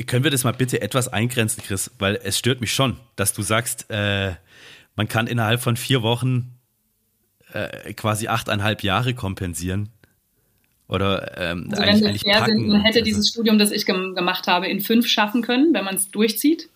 [0.05, 1.91] können wir das mal bitte etwas eingrenzen, Chris?
[1.97, 4.33] Weil es stört mich schon, dass du sagst, äh,
[4.95, 6.57] man kann innerhalb von vier Wochen
[7.53, 9.89] äh, quasi achteinhalb Jahre kompensieren.
[10.87, 13.85] Oder ähm, Also eigentlich, wenn eigentlich fair sind, man hätte Also, dieses Studium, das ich
[13.85, 16.69] gem gemacht habe, in fünf schaffen können, wenn man es durchzieht.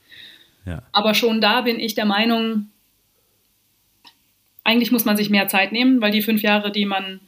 [0.66, 0.82] ja.
[0.92, 2.70] Aber schon da bin ich der Meinung,
[4.72, 7.20] eigentlich muss man sich mehr Zeit nehmen, weil die fünf Jahre, die man,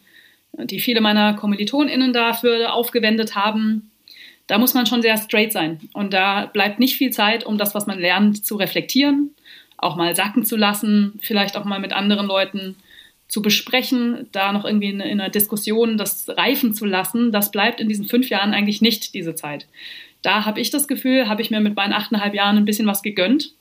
[0.54, 3.92] die viele meiner KommilitonInnen dafür aufgewendet haben,
[4.48, 5.80] da muss man schon sehr straight sein.
[5.94, 9.32] Und da bleibt nicht viel Zeit, um das, was man lernt, zu reflektieren,
[9.78, 12.76] auch mal sacken zu lassen, vielleicht auch mal mit anderen Leuten
[13.28, 17.32] zu besprechen, da noch irgendwie in, in einer Diskussion das reifen zu lassen.
[17.32, 19.68] Das bleibt in diesen fünf Jahren eigentlich nicht diese Zeit.
[20.22, 23.02] Da habe ich das Gefühl, habe ich mir mit meinen achteinhalb Jahren ein bisschen was
[23.02, 23.54] gegönnt.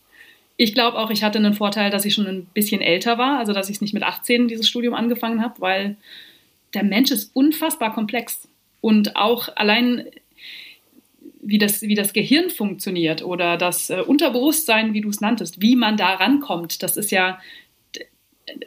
[0.57, 3.53] Ich glaube auch, ich hatte einen Vorteil, dass ich schon ein bisschen älter war, also
[3.53, 5.97] dass ich es nicht mit 18 dieses Studium angefangen habe, weil
[6.75, 8.49] der Mensch ist unfassbar komplex.
[8.81, 10.07] Und auch allein,
[11.43, 15.77] wie das, wie das Gehirn funktioniert oder das äh, Unterbewusstsein, wie du es nanntest, wie
[15.77, 17.41] man da rankommt, das ist ja,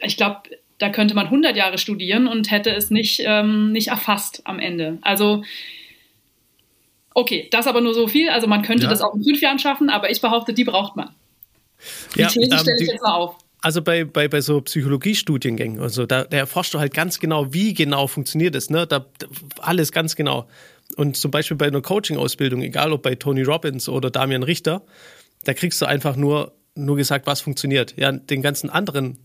[0.02, 0.42] ich glaube,
[0.78, 4.98] da könnte man 100 Jahre studieren und hätte es nicht, ähm, nicht erfasst am Ende.
[5.02, 5.42] Also,
[7.14, 8.28] okay, das aber nur so viel.
[8.28, 8.90] Also, man könnte Ja.
[8.90, 11.14] das auch in fünf Jahren schaffen, aber ich behaupte, die braucht man.
[12.14, 13.36] Die Ja, These ähm, stelle ich die- jetzt mal auf.
[13.62, 17.74] Also bei, bei, bei so Psychologiestudiengängen, also da, da erforscht du halt ganz genau, wie
[17.74, 18.86] genau funktioniert es, ne?
[18.86, 19.26] Da, da,
[19.58, 20.46] alles ganz genau.
[20.96, 24.82] Und zum Beispiel bei einer Coaching-Ausbildung, egal ob bei Tony Robbins oder Damian Richter,
[25.44, 27.94] da kriegst du einfach nur, nur gesagt, was funktioniert.
[27.96, 29.18] Ja, den ganzen anderen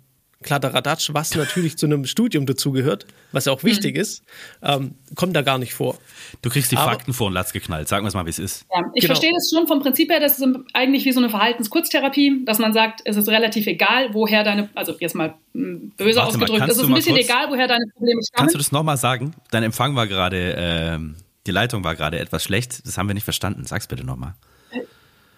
[0.43, 4.23] Kladderadatsch, was natürlich zu einem Studium dazugehört, was ja auch wichtig ist,
[4.63, 5.97] ähm, kommt da gar nicht vor.
[6.41, 7.87] Du kriegst die Aber- Fakten vor den Latz geknallt.
[7.87, 8.65] Sagen wir es mal, wie es ist.
[8.73, 9.07] Ja, ich Genau.
[9.13, 12.73] verstehe das schon vom Prinzip her, das ist eigentlich wie so eine Verhaltenskurztherapie, dass man
[12.73, 16.59] sagt, es ist relativ egal, woher deine, also jetzt mal mm, böse Warte mal, ausgedrückt,
[16.59, 18.37] kannst es ist ein mal bisschen kurz- egal, woher deine Probleme stammen.
[18.37, 19.33] Kannst du das nochmal sagen?
[19.51, 21.15] Dein Empfang war gerade, ähm,
[21.47, 22.85] die Leitung war gerade etwas schlecht.
[22.85, 23.65] Das haben wir nicht verstanden.
[23.65, 24.33] Sag's bitte nochmal.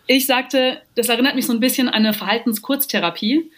[0.06, 3.50] Ich sagte, das erinnert mich so ein bisschen an eine Verhaltenskurztherapie,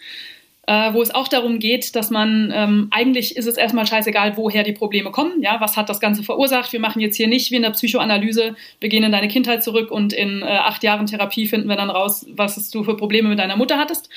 [0.66, 4.64] äh, wo es auch darum geht, dass man, ähm, eigentlich ist es erstmal scheißegal, woher
[4.64, 6.72] die Probleme kommen, ja, was hat das Ganze verursacht.
[6.72, 9.90] Wir machen jetzt hier nicht wie in der Psychoanalyse, wir gehen in deine Kindheit zurück
[9.92, 13.38] und in äh, acht Jahren Therapie finden wir dann raus, was du für Probleme mit
[13.38, 14.08] deiner Mutter hattest,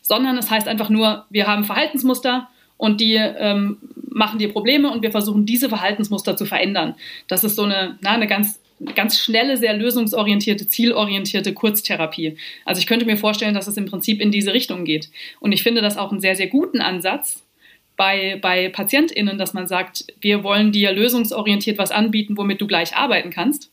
[0.00, 3.76] sondern es heißt einfach nur, wir haben Verhaltensmuster und die ähm,
[4.10, 6.94] machen dir Probleme und wir versuchen diese Verhaltensmuster zu verändern.
[7.26, 8.60] Das ist so eine, na, eine ganz
[8.94, 12.36] ganz schnelle, sehr lösungsorientierte, zielorientierte Kurztherapie.
[12.64, 15.10] Also ich könnte mir vorstellen, dass es im Prinzip in diese Richtung geht.
[15.40, 17.44] Und ich finde das auch einen sehr, sehr guten Ansatz
[17.96, 22.96] bei, bei PatientInnen, dass man sagt, wir wollen dir lösungsorientiert was anbieten, womit du gleich
[22.96, 23.70] arbeiten kannst.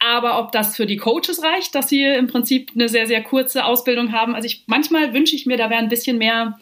[0.00, 3.64] Aber ob das für die Coaches reicht, dass sie im Prinzip eine sehr, sehr kurze
[3.64, 6.58] Ausbildung haben, also ich, manchmal wünsche ich mir, da wäre ein bisschen mehr,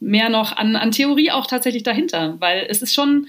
[0.00, 3.28] mehr noch an, an Theorie auch tatsächlich dahinter, weil es ist schon,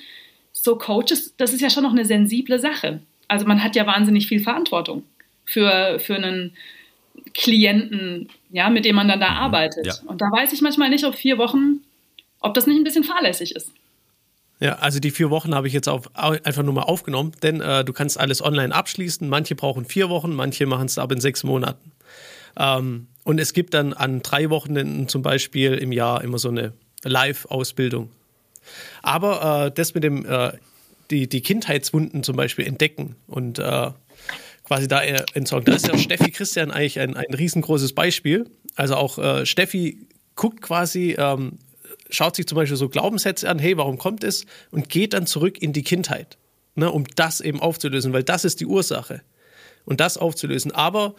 [0.64, 3.00] so Coaches, das ist ja schon noch eine sensible Sache.
[3.28, 5.04] Also man hat ja wahnsinnig viel Verantwortung
[5.46, 6.56] für, für einen
[7.34, 9.86] Klienten, ja, mit dem man dann da arbeitet.
[9.88, 9.94] ja.
[10.06, 11.82] Und da weiß ich manchmal nicht, ob vier Wochen,
[12.40, 13.72] ob das nicht ein bisschen fahrlässig ist.
[14.60, 17.62] Ja, also die vier Wochen habe ich jetzt auf, au- einfach nur mal aufgenommen, denn
[17.62, 19.28] äh, du kannst alles online abschließen.
[19.28, 21.92] Manche brauchen vier Wochen, manche machen es ab in sechs Monaten.
[22.58, 26.74] Ähm, und es gibt dann an drei Wochenenden zum Beispiel im Jahr immer so eine
[27.04, 28.12] Live-Ausbildung.
[29.02, 30.54] Aber äh, das mit dem, äh,
[31.10, 33.92] die, die Kindheitswunden zum Beispiel entdecken und äh,
[34.64, 38.50] quasi da äh, entsorgen, da ist ja Steffi Christian eigentlich ein, ein riesengroßes Beispiel.
[38.76, 41.60] Also auch äh, Steffi guckt quasi, ähm,
[42.10, 44.46] schaut sich zum Beispiel so Glaubenssätze an, hey, warum kommt es?
[44.72, 46.38] Und geht dann zurück in die Kindheit,
[46.76, 49.22] ne, um das eben aufzulösen, weil das ist die Ursache.
[49.84, 50.72] Und das aufzulösen.
[50.72, 51.16] Aber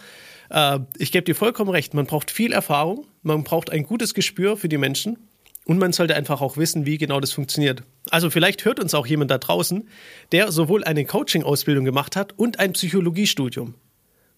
[0.48, 4.56] äh, ich gebe dir vollkommen recht, man braucht viel Erfahrung, man braucht ein gutes Gespür
[4.56, 5.18] für die Menschen
[5.64, 7.84] und man sollte einfach auch wissen, wie genau das funktioniert.
[8.10, 9.88] Also vielleicht hört uns auch jemand da draußen,
[10.32, 13.74] der sowohl eine Coaching-Ausbildung gemacht hat und ein Psychologiestudium.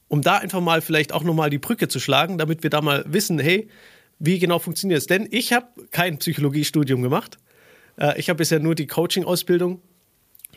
[0.09, 3.05] Um da einfach mal vielleicht auch nochmal die Brücke zu schlagen, damit wir da mal
[3.07, 3.69] wissen, hey,
[4.19, 5.07] wie genau funktioniert es?
[5.07, 7.39] Denn ich habe kein Psychologiestudium gemacht.
[7.99, 9.81] Äh, ich habe bisher nur die Coaching-Ausbildung,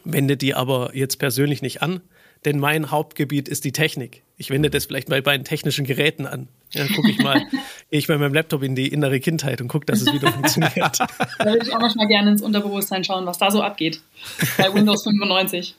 [0.04, 2.02] wende die aber jetzt persönlich nicht an,
[2.46, 4.24] denn mein Hauptgebiet ist die Technik.
[4.40, 6.48] Ich wende das vielleicht mal bei den technischen Geräten an.
[6.72, 7.40] Ja, Dann gucke ich mal,
[7.90, 11.00] gehe ich bei meinem Laptop in die innere Kindheit und gucke, dass es wieder funktioniert.
[11.40, 14.02] Da würde ich auch manchmal gerne ins Unterbewusstsein schauen, was da so abgeht.
[14.58, 15.76] Bei Windows 95.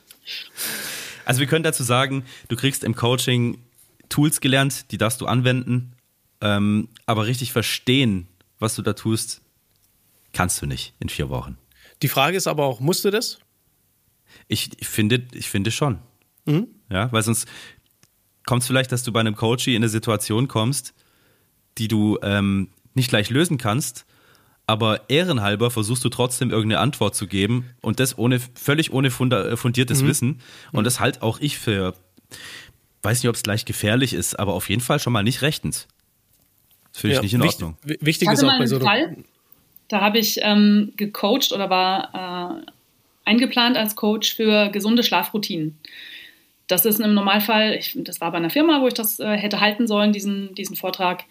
[1.24, 3.58] Also wir können dazu sagen, du kriegst im Coaching
[4.08, 5.92] Tools gelernt, die darfst du anwenden,
[6.40, 8.26] ähm, aber richtig verstehen,
[8.58, 9.40] was du da tust,
[10.32, 11.58] kannst du nicht in vier Wochen.
[12.02, 13.38] Die Frage ist aber auch, musst du das?
[14.48, 15.98] Ich finde, ich finde schon.
[16.90, 17.46] Ja, weil sonst
[18.48, 20.94] kommt es vielleicht, dass du bei einem Coachie in eine Situation kommst,
[21.76, 24.06] die du ähm, nicht gleich lösen kannst,
[24.66, 29.50] aber ehrenhalber versuchst du trotzdem irgendeine Antwort zu geben und das ohne völlig ohne funda-
[29.50, 30.40] äh, fundiertes Wissen.
[30.72, 31.94] Und das halt auch ich für
[33.02, 35.86] weiß nicht, ob es gleich gefährlich ist, aber auf jeden Fall schon mal nicht rechtens.
[36.92, 37.76] Das finde ich ja, nicht in wichtig, Ordnung.
[38.00, 39.18] Wichtig ist auch bei so Fall,
[39.88, 42.70] da habe ich ähm, gecoacht oder war äh,
[43.26, 45.78] eingeplant als Coach für gesunde Schlafroutinen.
[46.68, 49.60] Das ist im Normalfall, ich, das war bei einer Firma, wo ich das äh, hätte
[49.60, 51.24] halten sollen, diesen, diesen Vortrag,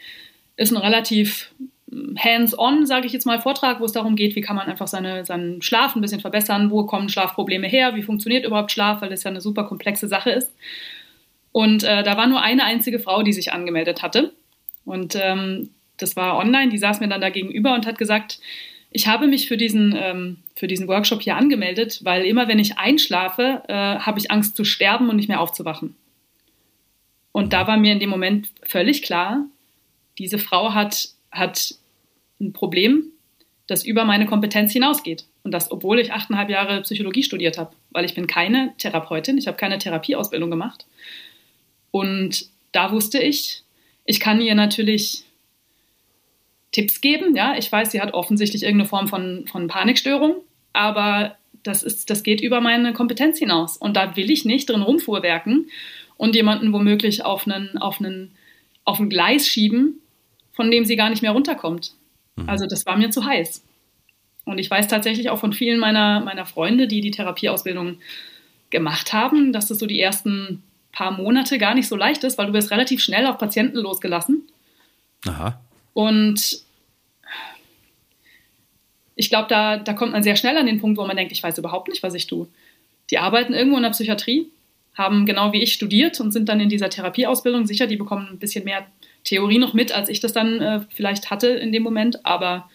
[0.58, 1.52] ist ein relativ
[1.90, 4.88] hm, hands-on, sage ich jetzt mal, Vortrag, wo es darum geht, wie kann man einfach
[4.88, 9.10] seine, seinen Schlaf ein bisschen verbessern, wo kommen Schlafprobleme her, wie funktioniert überhaupt Schlaf, weil
[9.10, 10.52] das ja eine super komplexe Sache ist.
[11.52, 14.34] Und äh, da war nur eine einzige Frau, die sich angemeldet hatte.
[14.86, 18.40] Und ähm, das war online, die saß mir dann da gegenüber und hat gesagt,
[18.92, 22.78] ich habe mich für diesen, ähm, für diesen Workshop hier angemeldet, weil immer wenn ich
[22.78, 25.96] einschlafe, äh, habe ich Angst zu sterben und nicht mehr aufzuwachen.
[27.32, 29.46] Und da war mir in dem Moment völlig klar,
[30.18, 31.76] diese Frau hat, hat
[32.40, 33.04] ein Problem,
[33.68, 35.26] das über meine Kompetenz hinausgeht.
[35.44, 39.48] Und das, obwohl ich achteinhalb Jahre Psychologie studiert habe, weil ich bin keine Therapeutin, ich
[39.48, 40.86] habe keine Therapieausbildung gemacht.
[41.92, 43.64] Und da wusste ich,
[44.06, 45.24] ich kann ihr natürlich
[46.78, 47.36] Tipps geben.
[47.36, 50.36] Ja, ich weiß, sie hat offensichtlich irgendeine Form von, von Panikstörung,
[50.74, 53.78] aber das, ist, das geht über meine Kompetenz hinaus.
[53.78, 55.72] Und da will ich nicht drin rumfuhrwerken
[56.18, 58.36] und jemanden womöglich auf einen, auf einen,
[58.84, 60.02] auf ein Gleis schieben,
[60.54, 61.94] von dem sie gar nicht mehr runterkommt.
[62.36, 62.48] Mhm.
[62.48, 63.66] Also das war mir zu heiß.
[64.46, 67.98] Und ich weiß tatsächlich auch von vielen meiner, meiner Freunde, die die Therapieausbildung
[68.70, 70.62] gemacht haben, dass das so die ersten
[70.92, 74.48] paar Monate gar nicht so leicht ist, weil du wirst relativ schnell auf Patienten losgelassen.
[75.26, 75.60] Aha.
[75.94, 76.67] Und
[79.18, 81.42] ich glaube, da, da kommt man sehr schnell an den Punkt, wo man denkt, ich
[81.42, 82.48] weiß überhaupt nicht, was ich tue.
[83.10, 84.48] Die arbeiten irgendwo in der Psychiatrie,
[84.94, 87.66] haben genau wie ich studiert und sind dann in dieser Therapieausbildung.
[87.66, 88.86] Sicher, die bekommen ein bisschen mehr
[89.24, 92.26] Theorie noch mit, als ich das dann äh, vielleicht hatte in dem Moment.
[92.26, 92.70] Aber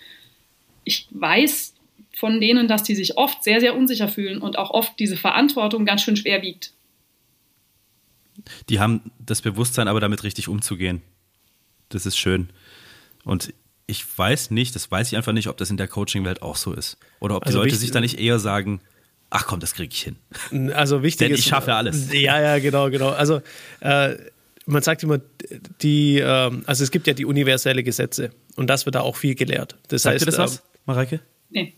[0.85, 1.75] ich weiß
[2.17, 5.85] von denen, dass die sich oft sehr, sehr unsicher fühlen und auch oft diese Verantwortung
[5.85, 6.73] ganz schön schwer wiegt.
[8.69, 11.03] Die haben das Bewusstsein, aber damit richtig umzugehen.
[11.89, 12.51] Das ist schön.
[13.25, 13.55] Und
[13.93, 16.73] ich weiß nicht, das weiß ich einfach nicht, ob das in der Coaching-Welt auch so
[16.73, 16.97] ist.
[17.21, 18.81] Oder ob die also Leute sich da nicht eher sagen,
[19.31, 20.73] ach komm, das kriege ich hin.
[20.73, 21.41] Also wichtig Denn ist.
[21.41, 22.13] ich schaffe alles.
[22.13, 23.11] Ja, ja, genau, genau.
[23.11, 23.43] Also
[23.81, 24.17] äh,
[24.67, 25.21] man sagt immer,
[25.83, 29.35] die, äh, also es gibt ja die universelle Gesetze und das wird da auch viel
[29.35, 29.77] gelehrt.
[29.89, 31.21] Das Sagt heißt, dir das was, Mareike?
[31.51, 31.75] Nee.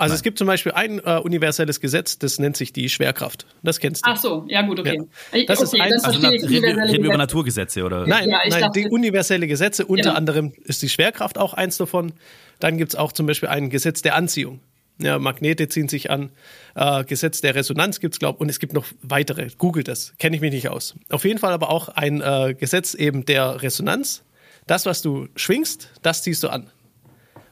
[0.00, 0.16] Also Nein.
[0.16, 3.46] es gibt zum Beispiel ein äh, universelles Gesetz, das nennt sich die Schwerkraft.
[3.64, 4.10] Das kennst du.
[4.10, 5.02] Ach so, ja gut, okay.
[5.32, 5.44] Ja.
[5.46, 8.06] Das okay, ist ein, also na, reden, wir, reden wir über Naturgesetze oder?
[8.06, 10.14] Nein, ja, nein dachte, die universelle Gesetze, unter genau.
[10.14, 12.12] anderem ist die Schwerkraft auch eins davon.
[12.60, 14.60] Dann gibt es auch zum Beispiel ein Gesetz der Anziehung.
[15.00, 16.30] Ja, Magnete ziehen sich an.
[16.76, 19.48] Äh, Gesetz der Resonanz gibt es, glaube ich, und es gibt noch weitere.
[19.58, 20.94] Googelt das, kenne ich mich nicht aus.
[21.10, 24.22] Auf jeden Fall aber auch ein äh, Gesetz eben der Resonanz.
[24.68, 26.70] Das, was du schwingst, das ziehst du an.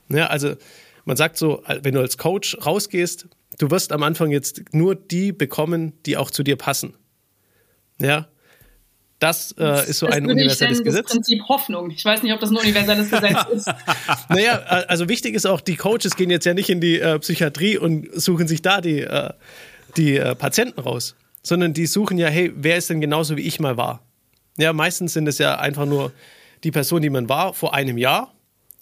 [0.08, 0.54] Ja, also
[1.06, 5.32] man sagt so, wenn du als Coach rausgehst, du wirst am Anfang jetzt nur die
[5.32, 6.94] bekommen, die auch zu dir passen.
[7.98, 8.28] Ja.
[9.18, 11.04] Das, äh, ist so ein universelles Gesetz.
[11.04, 11.90] Das Prinzip Hoffnung.
[11.90, 13.68] Ich weiß nicht, ob das ein universelles Gesetz ist.
[14.28, 17.78] naja, also wichtig ist auch, die Coaches gehen jetzt ja nicht in die äh, Psychiatrie
[17.78, 19.30] und suchen sich da die, äh,
[19.96, 23.58] die äh, Patienten raus, sondern die suchen ja, hey, wer ist denn genauso wie ich
[23.58, 24.02] mal war?
[24.58, 26.12] Ja, meistens sind es ja einfach nur
[26.64, 28.35] die Person, die man war vor einem Jahr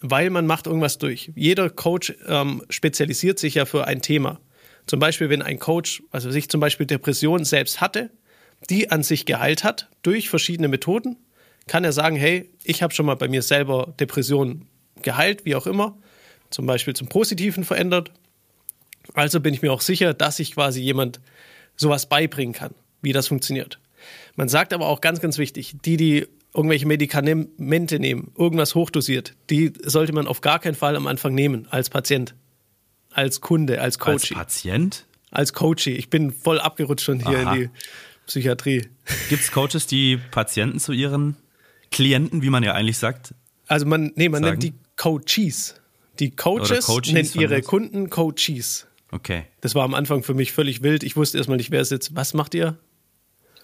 [0.07, 1.33] weil man macht irgendwas durch.
[1.35, 4.39] Jeder Coach ähm, spezialisiert sich ja für ein Thema.
[4.87, 8.11] Zum Beispiel, wenn ein Coach, also sich zum Beispiel Depression selbst hatte,
[8.69, 11.17] die an sich geheilt hat durch verschiedene Methoden,
[11.67, 14.69] kann er sagen, hey, ich habe schon mal bei mir selber Depressionen
[15.01, 15.97] geheilt, wie auch immer,
[16.51, 18.13] zum Beispiel zum Positiven verändert.
[19.15, 21.21] Also bin ich mir auch sicher, dass ich quasi jemand
[21.77, 23.81] sowas beibringen kann, wie das funktioniert.
[24.37, 29.73] Man sagt aber auch ganz, ganz wichtig, die, die irgendwelche Medikamente nehmen, irgendwas hochdosiert, die
[29.83, 32.35] sollte man auf gar keinen Fall am Anfang nehmen als Patient,
[33.11, 34.33] als Kunde, als Coach.
[34.33, 35.07] Als Patient?
[35.31, 35.89] Als Coach.
[35.89, 37.55] Ich bin voll abgerutscht schon hier Aha.
[37.55, 37.71] in die
[38.27, 38.89] Psychiatrie.
[39.29, 41.37] Gibt es Coaches, die Patienten zu ihren
[41.91, 43.35] Klienten, wie man ja eigentlich sagt?
[43.67, 44.59] Also man, nee, man sagen?
[44.59, 45.81] nennt die Coaches.
[46.21, 48.87] Die Coaches, Coaches nennt ihre Kunden Coaches.
[49.11, 49.45] Okay.
[49.61, 51.03] Das war am Anfang für mich völlig wild.
[51.03, 52.15] Ich wusste erstmal nicht, wer ist jetzt.
[52.15, 52.77] Was macht ihr?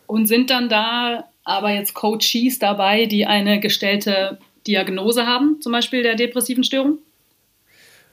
[0.06, 6.02] Und sind dann da aber jetzt Coaches dabei, die eine gestellte Diagnose haben, zum Beispiel
[6.02, 6.98] der depressiven Störung?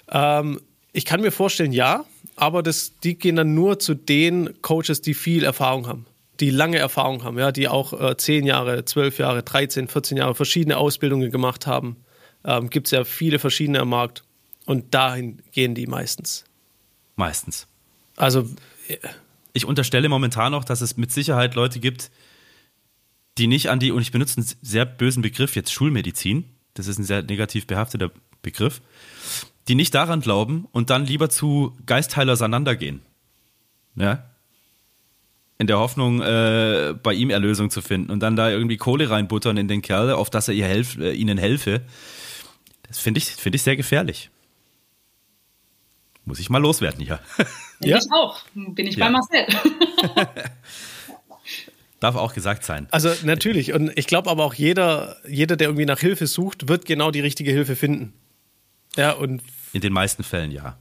[0.09, 0.61] Ähm,
[0.93, 5.13] ich kann mir vorstellen, ja, aber das, die gehen dann nur zu den Coaches, die
[5.13, 6.05] viel Erfahrung haben,
[6.39, 10.35] die lange Erfahrung haben, ja, die auch äh, 10 Jahre, 12 Jahre, 13, 14 Jahre
[10.35, 11.97] verschiedene Ausbildungen gemacht haben.
[12.45, 14.23] Ähm, Gibt es ja viele verschiedene am Markt
[14.65, 16.45] und dahin gehen die meistens.
[17.15, 17.67] Meistens.
[18.15, 18.45] Also.
[19.57, 22.11] Ich unterstelle momentan noch, dass es mit Sicherheit Leute gibt,
[23.37, 26.97] die nicht an die, und ich benutze einen sehr bösen Begriff, jetzt Schulmedizin, das ist
[26.99, 28.81] ein sehr negativ behafteter Begriff,
[29.67, 33.01] die nicht daran glauben und dann lieber zu Geistheiler Sanander gehen.
[33.95, 34.23] Ja?
[35.59, 39.57] in der Hoffnung, äh, bei ihm Erlösung zu finden und dann da irgendwie Kohle reinbuttern
[39.57, 41.81] in den Kerl, auf dass er ihr helf, äh, ihnen helfe.
[42.87, 44.29] Das finde ich, finde ich sehr gefährlich.
[46.25, 47.19] Muss ich mal loswerden hier.
[47.79, 47.97] Ja.
[47.97, 48.41] Ich auch.
[48.53, 49.05] Bin ich ja.
[49.05, 49.45] bei Marcel.
[51.99, 52.87] Darf auch gesagt sein.
[52.91, 53.73] Also natürlich.
[53.73, 57.21] Und ich glaube aber auch jeder, jeder, der irgendwie nach Hilfe sucht, wird genau die
[57.21, 58.13] richtige Hilfe finden.
[58.95, 59.41] Ja, und
[59.73, 60.77] in den meisten Fällen ja.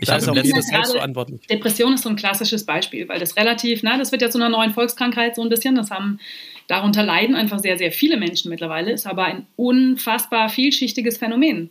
[0.00, 1.46] Ich habe auch jeder selbst verantwortlich.
[1.46, 4.48] Depression ist so ein klassisches Beispiel, weil das relativ, na, das wird ja zu einer
[4.48, 5.76] neuen Volkskrankheit so ein bisschen.
[5.76, 6.18] Das haben
[6.66, 8.92] darunter leiden einfach sehr, sehr viele Menschen mittlerweile.
[8.92, 11.70] Ist aber ein unfassbar vielschichtiges Phänomen.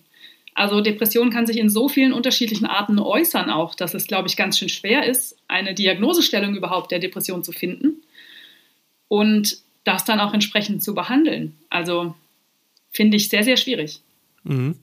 [0.55, 4.37] Also Depression kann sich in so vielen unterschiedlichen Arten äußern auch, dass es, glaube ich,
[4.37, 8.01] ganz schön schwer ist, eine Diagnosestellung überhaupt der Depression zu finden
[9.07, 11.57] und das dann auch entsprechend zu behandeln.
[11.69, 12.13] Also
[12.91, 14.01] finde ich sehr, sehr schwierig.
[14.43, 14.75] Mhm.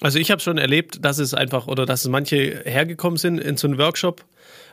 [0.00, 3.66] Also ich habe schon erlebt, dass es einfach oder dass manche hergekommen sind in so
[3.66, 4.24] einen Workshop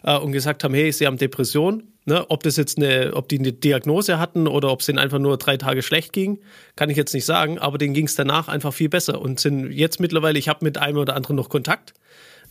[0.04, 1.84] äh, und gesagt haben, hey, sie haben Depression.
[2.06, 2.26] Ne?
[2.30, 5.38] Ob das jetzt eine, ob die eine Diagnose hatten oder ob es ihnen einfach nur
[5.38, 6.40] drei Tage schlecht ging,
[6.76, 7.58] kann ich jetzt nicht sagen.
[7.58, 10.38] Aber denen ging es danach einfach viel besser und sind jetzt mittlerweile.
[10.38, 11.94] Ich habe mit einem oder anderen noch Kontakt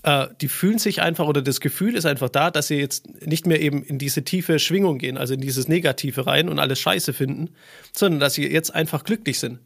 [0.07, 3.45] äh, die fühlen sich einfach oder das Gefühl ist einfach da, dass sie jetzt nicht
[3.45, 7.12] mehr eben in diese tiefe Schwingung gehen, also in dieses Negative rein und alles scheiße
[7.12, 7.51] finden,
[7.92, 9.59] sondern dass sie jetzt einfach glücklich sind.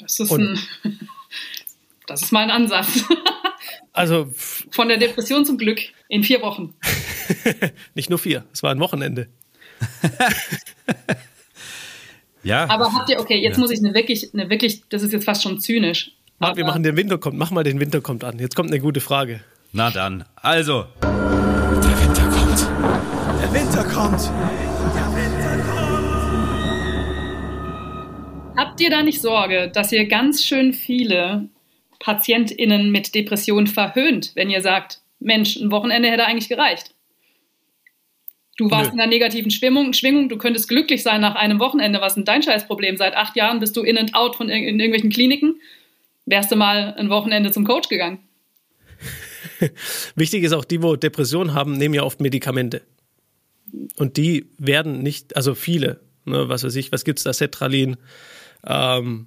[0.00, 0.58] Das ist, ein,
[2.06, 3.04] das ist mal ein Ansatz.
[3.92, 4.32] also
[4.70, 6.74] von der Depression zum Glück in vier Wochen.
[7.96, 9.28] nicht nur vier, es war ein Wochenende.
[12.44, 12.68] ja.
[12.70, 13.60] Aber habt ihr, okay, jetzt ja.
[13.60, 16.82] muss ich eine wirklich, eine wirklich, das ist jetzt fast schon zynisch, Marc, wir machen
[16.82, 17.36] den Winter kommt.
[17.36, 18.38] Mach mal den Winter kommt an.
[18.38, 19.40] Jetzt kommt eine gute Frage.
[19.72, 20.24] Na dann.
[20.36, 20.86] Also.
[21.02, 21.10] Der
[22.00, 22.66] Winter kommt.
[23.42, 24.22] Der Winter kommt.
[24.96, 26.00] Der Winter kommt.
[28.56, 31.50] Habt ihr da nicht Sorge, dass ihr ganz schön viele
[31.98, 36.94] PatientInnen mit Depressionen verhöhnt, wenn ihr sagt, Mensch, ein Wochenende hätte eigentlich gereicht?
[38.56, 38.94] Du warst Nö.
[38.94, 42.00] in einer negativen Schwingung, Schwingung, du könntest glücklich sein nach einem Wochenende.
[42.00, 42.96] Was ist denn dein Scheißproblem?
[42.96, 45.60] Seit acht Jahren bist du in and out von in irgendwelchen Kliniken
[46.26, 48.20] wärst du mal ein Wochenende zum Coach gegangen.
[50.14, 52.82] Wichtig ist auch, die, wo Depressionen haben, nehmen ja oft Medikamente.
[53.96, 57.96] Und die werden nicht, also viele, ne, was weiß ich, was gibt es da, Cetralin,
[58.66, 59.26] ähm,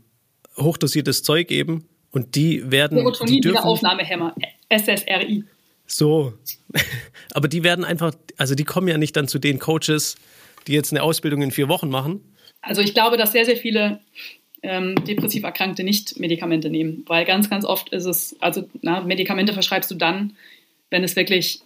[0.58, 1.88] hochdosiertes Zeug eben.
[2.12, 2.99] Und die werden.
[2.99, 4.36] Serotonin, die Wiederaufnahmehemmer,
[4.69, 5.43] SSRI.
[5.88, 6.34] So.
[7.34, 10.15] Aber die werden einfach, also die kommen ja nicht dann zu den Coaches,
[10.67, 12.21] die jetzt eine Ausbildung in vier Wochen machen.
[12.62, 13.99] Also ich glaube, dass sehr, sehr viele
[14.63, 19.54] ähm, depressiv Erkrankte nicht Medikamente nehmen, weil ganz, ganz oft ist es, also na, Medikamente
[19.54, 20.36] verschreibst du dann,
[20.89, 21.60] wenn es wirklich,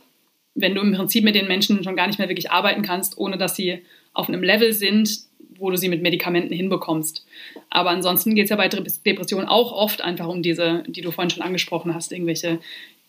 [0.55, 3.38] wenn du im Prinzip mit den Menschen schon gar nicht mehr wirklich arbeiten kannst, ohne
[3.38, 3.83] dass sie
[4.13, 5.19] auf einem Level sind,
[5.60, 7.25] wo du sie mit Medikamenten hinbekommst.
[7.69, 11.29] Aber ansonsten geht es ja bei Depressionen auch oft einfach um diese, die du vorhin
[11.29, 12.60] schon angesprochen hast, irgendwelche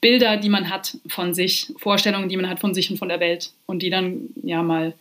[0.00, 3.20] Bilder, die man hat von sich, Vorstellungen, die man hat von sich und von der
[3.20, 4.94] Welt und die dann ja mal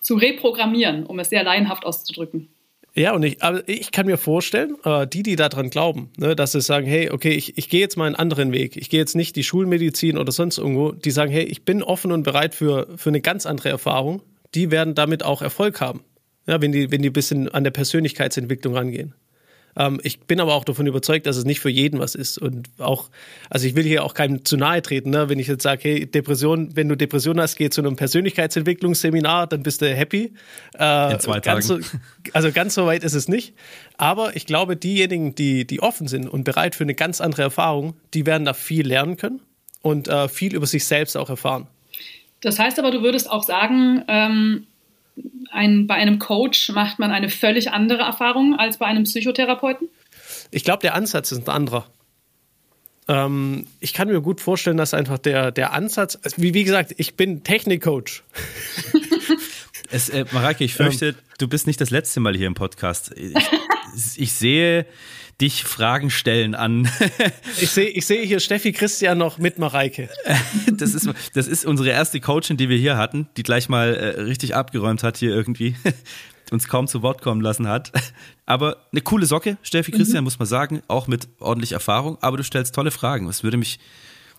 [0.00, 2.48] zu reprogrammieren, um es sehr laienhaft auszudrücken.
[2.94, 4.76] Ja, und ich, aber ich kann mir vorstellen,
[5.12, 8.06] die, die daran glauben, ne, dass sie sagen, hey, okay, ich, ich gehe jetzt mal
[8.06, 8.76] einen anderen Weg.
[8.76, 10.92] Ich gehe jetzt nicht die Schulmedizin oder sonst irgendwo.
[10.92, 14.22] Die sagen, hey, ich bin offen und bereit für, für eine ganz andere Erfahrung.
[14.54, 16.04] Die werden damit auch Erfolg haben.
[16.46, 19.14] Ja, wenn die, wenn die ein bisschen an der Persönlichkeitsentwicklung rangehen.
[19.76, 22.38] Ähm, ich bin aber auch davon überzeugt, dass es nicht für jeden was ist.
[22.38, 23.10] Und auch,
[23.50, 25.28] also ich will hier auch keinem zu nahe treten, ne?
[25.28, 29.62] wenn ich jetzt sage, hey, Depression, wenn du Depression hast, geh zu einem Persönlichkeitsentwicklungsseminar, dann
[29.62, 30.32] bist du happy.
[30.78, 31.62] Äh, In zwei Tagen.
[31.62, 31.78] So,
[32.32, 33.54] also ganz so weit ist es nicht.
[33.96, 37.94] Aber ich glaube, diejenigen, die, die offen sind und bereit für eine ganz andere Erfahrung,
[38.14, 39.40] die werden da viel lernen können
[39.80, 41.66] und äh, viel über sich selbst auch erfahren.
[42.40, 44.66] Das heißt aber, du würdest auch sagen, ähm,
[45.50, 49.88] ein, bei einem Coach macht man eine völlig andere Erfahrung als bei einem Psychotherapeuten?
[50.50, 51.86] Ich glaube, der Ansatz ist ein anderer.
[53.08, 57.14] Ähm, ich kann mir gut vorstellen, dass einfach der, der Ansatz, wie, wie gesagt, ich
[57.14, 58.22] bin Technikcoach.
[59.92, 61.14] Es, äh, Marake, ich fürchte, ähm.
[61.36, 63.12] du bist nicht das letzte Mal hier im Podcast.
[63.14, 63.34] Ich,
[64.16, 64.86] ich sehe
[65.40, 66.88] dich Fragen stellen an.
[67.60, 70.08] ich sehe ich seh hier Steffi Christian noch mit Mareike.
[70.72, 74.20] das, ist, das ist unsere erste Coachin, die wir hier hatten, die gleich mal äh,
[74.20, 75.74] richtig abgeräumt hat hier irgendwie.
[76.50, 77.92] uns kaum zu Wort kommen lassen hat.
[78.44, 79.96] Aber eine coole Socke, Steffi mhm.
[79.96, 80.24] Christian, mhm.
[80.24, 82.18] muss man sagen, auch mit ordentlich Erfahrung.
[82.20, 83.26] Aber du stellst tolle Fragen.
[83.28, 83.80] Es würde mich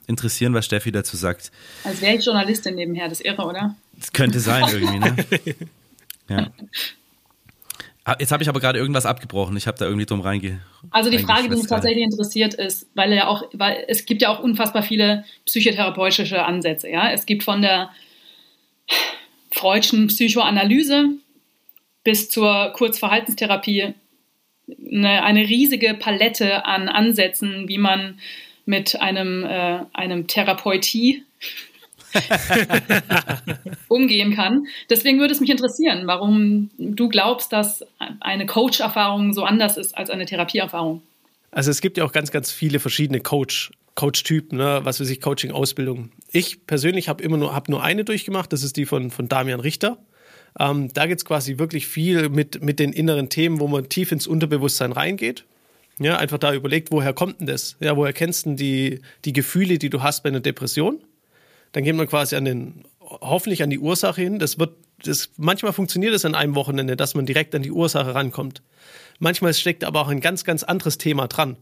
[0.05, 1.51] interessieren, was Steffi dazu sagt.
[1.83, 3.75] Als wäre ich Journalistin nebenher, das ist irre, oder?
[3.93, 5.15] Das könnte sein irgendwie, ne?
[6.29, 6.51] Ja.
[8.05, 9.55] Ah, jetzt habe ich aber gerade irgendwas abgebrochen.
[9.55, 10.59] Ich habe da irgendwie drum reinge.
[10.91, 14.29] Also die Frage, die mich tatsächlich interessiert, ist, weil ja auch, weil es gibt ja
[14.29, 16.89] auch unfassbar viele psychotherapeutische Ansätze.
[16.89, 17.91] Ja, es gibt von der
[19.51, 21.11] Freudschen Psychoanalyse
[22.03, 23.93] bis zur Kurzverhaltenstherapie
[24.67, 28.19] eine, eine riesige Palette an Ansätzen, wie man
[28.65, 31.23] mit einem, äh, einem Therapeutie
[33.87, 34.67] umgehen kann.
[34.89, 37.85] Deswegen würde es mich interessieren, warum du glaubst, dass
[38.19, 41.01] eine Coach-Erfahrung so anders ist als eine Therapieerfahrung.
[41.51, 44.81] Also es gibt ja auch ganz, ganz viele verschiedene Coach, Coach-Typen, ne?
[44.83, 46.09] was weiß ich, Coaching-Ausbildung.
[46.31, 49.59] Ich persönlich habe immer nur, hab nur eine durchgemacht, das ist die von, von Damian
[49.59, 49.97] Richter.
[50.59, 54.11] Ähm, da geht es quasi wirklich viel mit, mit den inneren Themen, wo man tief
[54.11, 55.45] ins Unterbewusstsein reingeht.
[55.99, 57.77] Ja, einfach da überlegt, woher kommt denn das?
[57.79, 60.99] Ja, woher kennst du die, die Gefühle, die du hast bei einer Depression?
[61.73, 64.39] Dann geht man quasi an den, hoffentlich an die Ursache hin.
[64.39, 68.15] Das wird, das, manchmal funktioniert es an einem Wochenende, dass man direkt an die Ursache
[68.15, 68.61] rankommt.
[69.19, 71.57] Manchmal steckt aber auch ein ganz, ganz anderes Thema dran.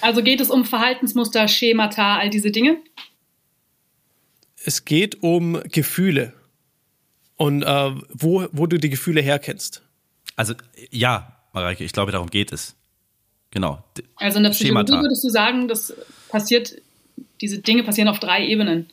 [0.00, 2.78] Also geht es um Verhaltensmuster, Schemata, all diese Dinge?
[4.64, 6.32] Es geht um Gefühle
[7.36, 9.82] und äh, wo, wo du die Gefühle herkennst.
[10.36, 10.54] Also
[10.90, 12.76] ja, Mareike, ich glaube, darum geht es.
[13.50, 13.82] Genau.
[14.16, 15.02] Also in der Psychologie Schemata.
[15.02, 15.94] würdest du sagen, das
[16.28, 16.74] passiert,
[17.40, 18.90] diese Dinge passieren auf drei Ebenen.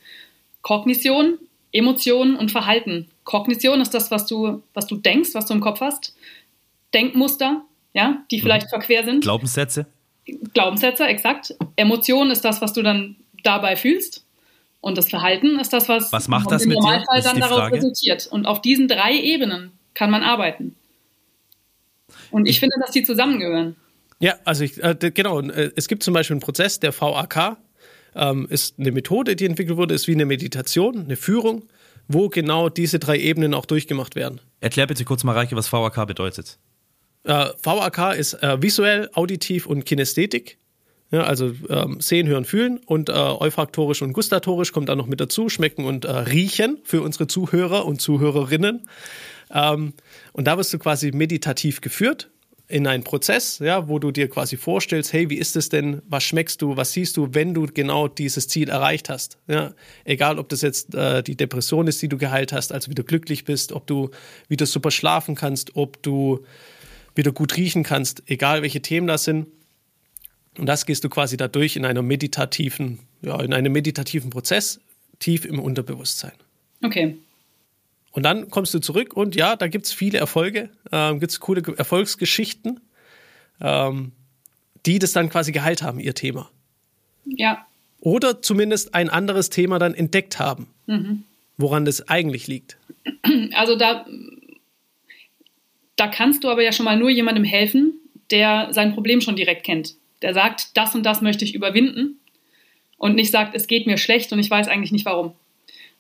[0.62, 1.38] Kognition,
[1.72, 3.10] Emotionen und Verhalten.
[3.24, 6.16] Kognition ist das, was du, was du denkst, was du im Kopf hast.
[6.94, 8.70] Denkmuster, ja, die vielleicht mhm.
[8.70, 9.22] verquer sind.
[9.22, 9.86] Glaubenssätze.
[10.54, 11.56] Glaubenssätze, exakt.
[11.76, 14.26] Emotion ist das, was du dann dabei fühlst.
[14.82, 17.78] Und das Verhalten ist das, was, was macht das im Normalfall dann daraus Frage?
[17.78, 18.28] resultiert.
[18.28, 20.76] Und auf diesen drei Ebenen kann man arbeiten.
[22.32, 23.76] Und ich finde, dass die zusammengehören.
[24.20, 25.42] Ja, also ich, äh, genau.
[25.42, 27.58] Äh, es gibt zum Beispiel einen Prozess, der VAK
[28.16, 31.64] ähm, ist eine Methode, die entwickelt wurde, ist wie eine Meditation, eine Führung,
[32.08, 34.42] wo genau diese drei Ebenen auch durchgemacht werden.
[34.62, 36.58] Erklär bitte kurz mal, Reike, was VAK bedeutet.
[37.24, 40.58] Äh, VAK ist äh, visuell, auditiv und Kinästhetik.
[41.12, 45.22] Ja, also ähm, sehen, hören, fühlen und äh, olfaktorisch und gustatorisch kommt da noch mit
[45.22, 48.88] dazu, schmecken und äh, riechen für unsere Zuhörer und Zuhörerinnen.
[49.52, 49.94] Ähm,
[50.34, 52.32] und da wirst du quasi meditativ geführt
[52.68, 56.24] in einen Prozess, ja, wo du dir quasi vorstellst, hey, wie ist es denn, was
[56.24, 59.38] schmeckst du, was siehst du, wenn du genau dieses Ziel erreicht hast.
[59.48, 63.04] Ja, egal, ob das jetzt äh, die Depression ist, die du geheilt hast, also wieder
[63.04, 64.10] glücklich bist, ob du
[64.48, 66.44] wieder super schlafen kannst, ob du
[67.14, 69.48] wieder gut riechen kannst, egal welche Themen das sind.
[70.58, 74.80] Und das gehst du quasi dadurch in einer meditativen, ja, in einem meditativen Prozess,
[75.20, 76.34] tief im Unterbewusstsein.
[76.82, 77.18] Okay.
[78.16, 81.42] Und dann kommst du zurück und ja, da gibt es viele Erfolge, ähm, gibt es
[81.42, 82.80] coole Erfolgsgeschichten,
[83.60, 84.14] ähm,
[84.86, 86.50] die das dann quasi geheilt haben, ihr Thema.
[87.26, 87.68] Ja.
[88.00, 91.24] Oder zumindest ein anderes Thema dann entdeckt haben, mhm.
[91.58, 92.78] woran das eigentlich liegt.
[93.54, 94.06] Also da,
[95.98, 98.00] da kannst du aber ja schon mal nur jemandem helfen,
[98.32, 99.96] der sein Problem schon direkt kennt.
[100.22, 102.20] Der sagt, das und das möchte ich überwinden
[102.98, 105.34] und nicht sagt, es geht mir schlecht und ich weiß eigentlich nicht warum.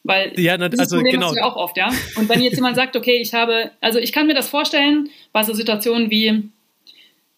[0.05, 1.25] Weil ja, das also Problem genau.
[1.25, 1.91] hast du ja auch oft, ja.
[2.15, 5.41] Und wenn jetzt jemand sagt, okay, ich habe, also ich kann mir das vorstellen, bei
[5.41, 6.43] so Situationen wie,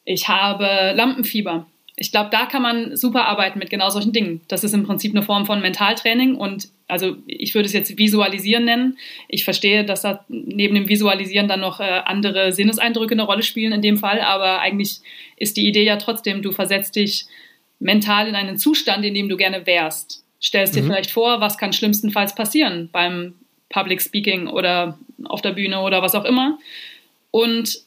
[0.04, 1.66] ich habe Lampenfieber.
[1.96, 4.42] Ich glaube, da kann man super arbeiten mit genau solchen Dingen.
[4.50, 8.66] Das ist im Prinzip eine Form von Mentaltraining und also ich würde es jetzt Visualisieren
[8.66, 8.98] nennen.
[9.30, 13.72] Ich verstehe, dass da neben dem Visualisieren dann noch äh, andere Sinneseindrücke eine Rolle spielen
[13.72, 15.00] in dem Fall, aber eigentlich
[15.38, 17.28] ist die Idee ja trotzdem, du versetzt dich
[17.80, 20.88] mental in einen Zustand, in dem du gerne wärst stellst dir mhm.
[20.88, 23.36] vielleicht vor, was kann schlimmstenfalls passieren beim
[23.70, 26.58] Public Speaking oder auf der Bühne oder was auch immer.
[27.32, 27.82] Und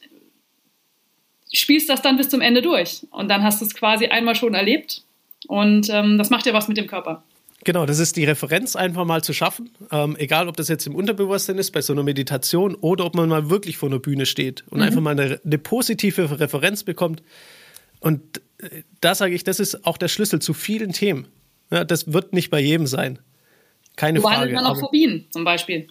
[1.52, 3.06] spielst das dann bis zum Ende durch.
[3.10, 5.02] Und dann hast du es quasi einmal schon erlebt.
[5.48, 7.22] Und ähm, das macht ja was mit dem Körper.
[7.64, 9.70] Genau, das ist die Referenz einfach mal zu schaffen.
[9.90, 13.28] Ähm, egal, ob das jetzt im Unterbewusstsein ist, bei so einer Meditation oder ob man
[13.28, 14.84] mal wirklich vor einer Bühne steht und mhm.
[14.84, 17.22] einfach mal eine, eine, positive Referenz bekommt.
[18.00, 21.26] Und äh, da sage ich, das ist auch der Schlüssel zu vielen Themen.
[21.70, 23.18] Ja, das wird nicht bei jedem sein.
[23.96, 24.52] Keine du Frage.
[24.54, 25.88] Man auch Phobien zum Beispiel.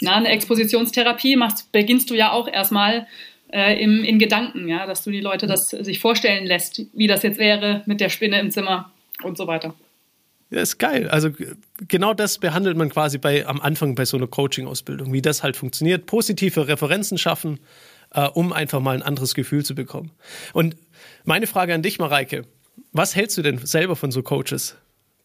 [0.00, 3.06] Na, eine Expositionstherapie machst, beginnst du ja auch erstmal
[3.52, 7.22] äh, im, in Gedanken, ja, dass du die Leute das sich vorstellen lässt, wie das
[7.22, 8.90] jetzt wäre mit der Spinne im Zimmer
[9.22, 9.74] und so weiter.
[10.50, 11.08] Ja, ist geil.
[11.08, 11.30] Also
[11.88, 15.56] genau das behandelt man quasi bei, am Anfang bei so einer Coaching-Ausbildung, wie das halt
[15.56, 16.06] funktioniert.
[16.06, 17.60] Positive Referenzen schaffen,
[18.12, 20.10] äh, um einfach mal ein anderes Gefühl zu bekommen.
[20.52, 20.76] Und
[21.24, 22.44] meine Frage an dich, Mareike,
[22.92, 24.76] was hältst du denn selber von so Coaches,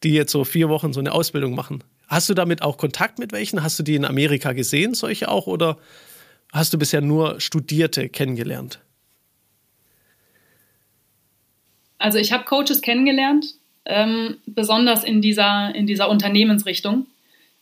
[0.03, 1.83] die jetzt so vier Wochen so eine Ausbildung machen?
[2.07, 3.63] Hast du damit auch Kontakt mit welchen?
[3.63, 5.47] Hast du die in Amerika gesehen, solche auch?
[5.47, 5.77] Oder
[6.53, 8.79] hast du bisher nur Studierte kennengelernt?
[11.99, 17.07] Also ich habe Coaches kennengelernt, ähm, besonders in dieser, in dieser Unternehmensrichtung,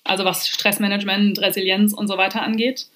[0.03, 2.87] also was Stressmanagement, Resilienz und so weiter angeht.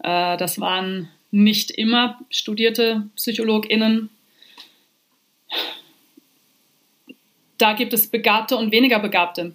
[0.00, 4.10] Äh, das waren nicht immer studierte PsychologInnen,
[7.58, 9.52] da gibt es Begabte und weniger Begabte,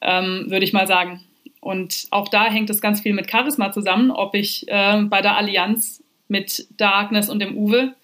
[0.00, 1.24] ähm, würde ich mal sagen.
[1.60, 5.36] Und auch da hängt es ganz viel mit Charisma zusammen, ob ich äh, bei der
[5.36, 7.94] Allianz mit der Agnes und dem Uwe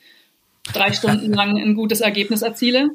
[0.73, 2.91] drei Stunden lang ein gutes Ergebnis erziele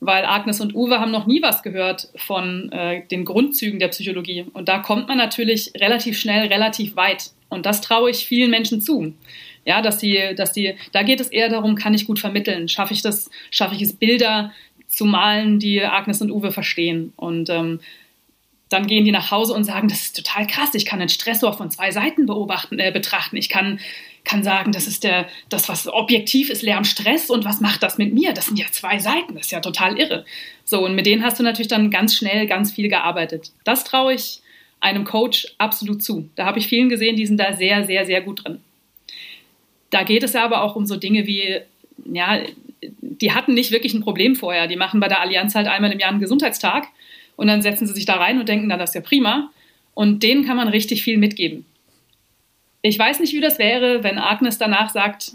[0.00, 4.44] weil Agnes und Uwe haben noch nie was gehört von äh, den Grundzügen der Psychologie.
[4.52, 7.30] Und da kommt man natürlich relativ schnell, relativ weit.
[7.48, 9.14] Und das traue ich vielen Menschen zu.
[9.64, 12.68] Ja, dass die, dass die, da geht es eher darum, kann ich gut vermitteln?
[12.68, 14.52] Schaffe ich das, schaffe ich es, Bilder
[14.96, 17.12] zu malen, die Agnes und Uwe verstehen?
[17.16, 17.80] Und ähm,
[18.68, 21.52] dann gehen die nach Hause und sagen, das ist total krass, ich kann einen Stressor
[21.52, 23.36] von zwei Seiten beobachten, äh, betrachten.
[23.36, 23.78] Ich kann,
[24.24, 27.98] kann sagen, das ist der, das, was objektiv ist, Lärm, Stress und was macht das
[27.98, 28.32] mit mir?
[28.32, 30.24] Das sind ja zwei Seiten, das ist ja total irre.
[30.64, 33.52] So, und mit denen hast du natürlich dann ganz schnell ganz viel gearbeitet.
[33.62, 34.40] Das traue ich
[34.80, 36.28] einem Coach absolut zu.
[36.34, 38.60] Da habe ich vielen gesehen, die sind da sehr, sehr, sehr gut drin.
[39.90, 41.60] Da geht es aber auch um so Dinge wie,
[42.12, 42.40] ja,
[42.82, 44.66] die hatten nicht wirklich ein Problem vorher.
[44.66, 46.86] Die machen bei der Allianz halt einmal im Jahr einen Gesundheitstag
[47.36, 49.50] und dann setzen sie sich da rein und denken, na, das ist ja prima.
[49.94, 51.64] Und denen kann man richtig viel mitgeben.
[52.82, 55.32] Ich weiß nicht, wie das wäre, wenn Agnes danach sagt,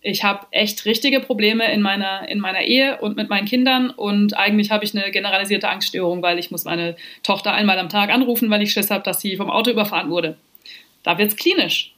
[0.00, 4.36] ich habe echt richtige Probleme in meiner, in meiner Ehe und mit meinen Kindern und
[4.36, 8.48] eigentlich habe ich eine generalisierte Angststörung, weil ich muss meine Tochter einmal am Tag anrufen,
[8.48, 10.36] weil ich Schiss habe, dass sie vom Auto überfahren wurde.
[11.02, 11.92] Da wird es klinisch.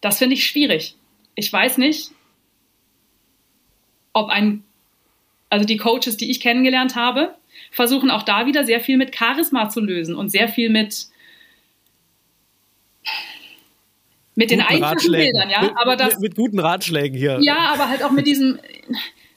[0.00, 0.94] Das finde ich schwierig.
[1.34, 2.10] Ich weiß nicht,
[4.16, 4.64] ob ein,
[5.50, 7.34] also die Coaches, die ich kennengelernt habe,
[7.70, 11.08] versuchen auch da wieder sehr viel mit Charisma zu lösen und sehr viel mit
[14.34, 15.62] mit den einfachen Bildern, ja.
[15.62, 17.38] Mit, aber das, mit, mit, guten Ratschlägen hier.
[17.40, 18.58] Ja, aber halt auch mit diesem.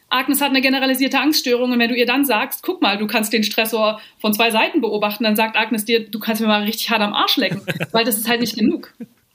[0.09, 3.31] Agnes hat eine generalisierte Angststörung und wenn du ihr dann sagst, guck mal, du kannst
[3.31, 6.89] den Stressor von zwei Seiten beobachten, dann sagt Agnes dir, du kannst mir mal richtig
[6.89, 7.61] hart am Arsch lecken,
[7.91, 8.93] weil das ist halt nicht genug.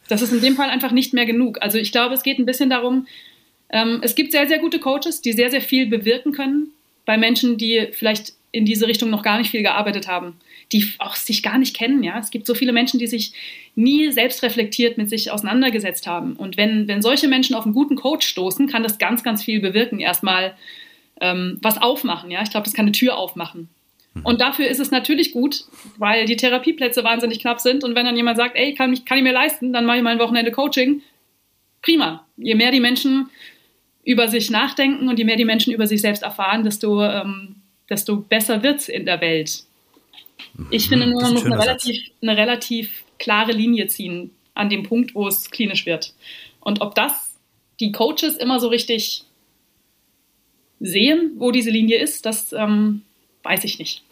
[0.09, 1.62] Das ist in dem Fall einfach nicht mehr genug.
[1.62, 3.07] Also ich glaube, es geht ein bisschen darum,
[3.68, 6.68] es gibt sehr, sehr gute Coaches, die sehr, sehr viel bewirken können
[7.04, 10.36] bei Menschen, die vielleicht in diese Richtung noch gar nicht viel gearbeitet haben,
[10.70, 12.04] die auch sich gar nicht kennen.
[12.04, 13.32] Ja, es gibt so viele Menschen, die sich
[13.74, 16.34] nie selbst reflektiert mit sich auseinandergesetzt haben.
[16.36, 19.60] Und wenn, wenn solche Menschen auf einen guten Coach stoßen, kann das ganz, ganz viel
[19.60, 19.98] bewirken.
[19.98, 20.54] Erstmal
[21.20, 22.30] ähm, was aufmachen.
[22.30, 23.68] Ja, ich glaube, das kann eine Tür aufmachen.
[24.14, 24.24] Mhm.
[24.24, 25.64] Und dafür ist es natürlich gut,
[25.98, 27.82] weil die Therapieplätze wahnsinnig knapp sind.
[27.82, 30.02] Und wenn dann jemand sagt, ey, kann, mich, kann ich mir leisten, dann mache ich
[30.04, 31.02] mal ein Wochenende Coaching.
[31.82, 32.24] Prima.
[32.36, 33.28] Je mehr die Menschen
[34.05, 37.57] über sich nachdenken und je mehr die Menschen über sich selbst erfahren, desto, ähm,
[37.88, 39.64] desto besser wird es in der Welt.
[40.70, 45.14] Ich finde nur, man muss eine relativ, eine relativ klare Linie ziehen an dem Punkt,
[45.14, 46.14] wo es klinisch wird.
[46.61, 47.34] Und ob das
[47.80, 49.24] die Coaches immer so richtig
[50.80, 53.02] sehen, wo diese Linie ist, das ähm,
[53.42, 54.02] weiß ich nicht.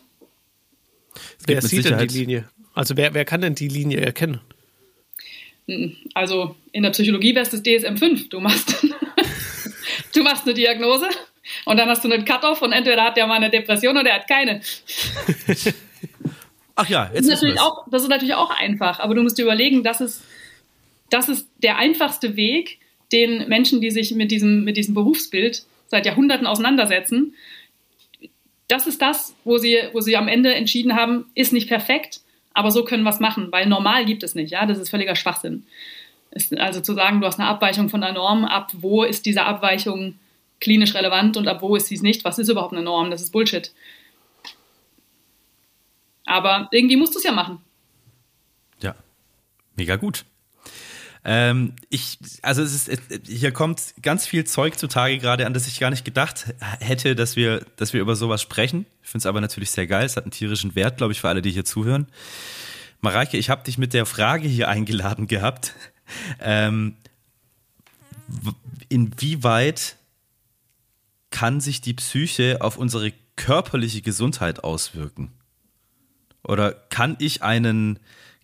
[1.47, 2.49] Wer sieht denn die Linie?
[2.74, 4.40] Also wer, wer kann denn die Linie erkennen?
[5.68, 8.28] Hm, also in der Psychologie wäre es das DSM 5.
[8.30, 8.84] Du machst,
[10.14, 11.08] du machst eine Diagnose
[11.64, 14.16] und dann hast du einen Cut-off und entweder hat der mal eine Depression oder er
[14.16, 14.60] hat keine.
[16.74, 19.36] Ach ja, jetzt das ist, natürlich auch, das ist natürlich auch einfach, aber du musst
[19.38, 20.22] dir überlegen, das ist,
[21.10, 22.78] das ist der einfachste Weg,
[23.12, 27.34] den Menschen, die sich mit diesem, mit diesem Berufsbild seit Jahrhunderten auseinandersetzen,
[28.68, 32.20] das ist das, wo sie, wo sie am Ende entschieden haben, ist nicht perfekt,
[32.54, 35.14] aber so können wir es machen, weil normal gibt es nicht, ja, das ist völliger
[35.14, 35.66] Schwachsinn.
[36.33, 39.45] Ist also zu sagen, du hast eine Abweichung von der Norm, ab wo ist diese
[39.45, 40.18] Abweichung
[40.61, 43.20] klinisch relevant und ab wo ist sie es nicht, was ist überhaupt eine Norm, das
[43.20, 43.72] ist Bullshit.
[46.24, 47.59] Aber irgendwie musst du es ja machen.
[48.80, 48.95] Ja,
[49.76, 50.24] mega gut.
[51.24, 55.78] Ähm, ich, also es ist, hier kommt ganz viel Zeug zutage gerade, an das ich
[55.78, 58.87] gar nicht gedacht hätte, dass wir, dass wir über sowas sprechen.
[59.03, 60.05] Ich finde es aber natürlich sehr geil.
[60.05, 62.07] Es hat einen tierischen Wert, glaube ich, für alle, die hier zuhören.
[63.01, 65.74] Mareike, ich habe dich mit der Frage hier eingeladen gehabt.
[66.40, 66.96] Ähm,
[68.88, 69.96] inwieweit
[71.30, 75.32] kann sich die Psyche auf unsere körperliche Gesundheit auswirken?
[76.44, 77.98] Oder kann ich einen,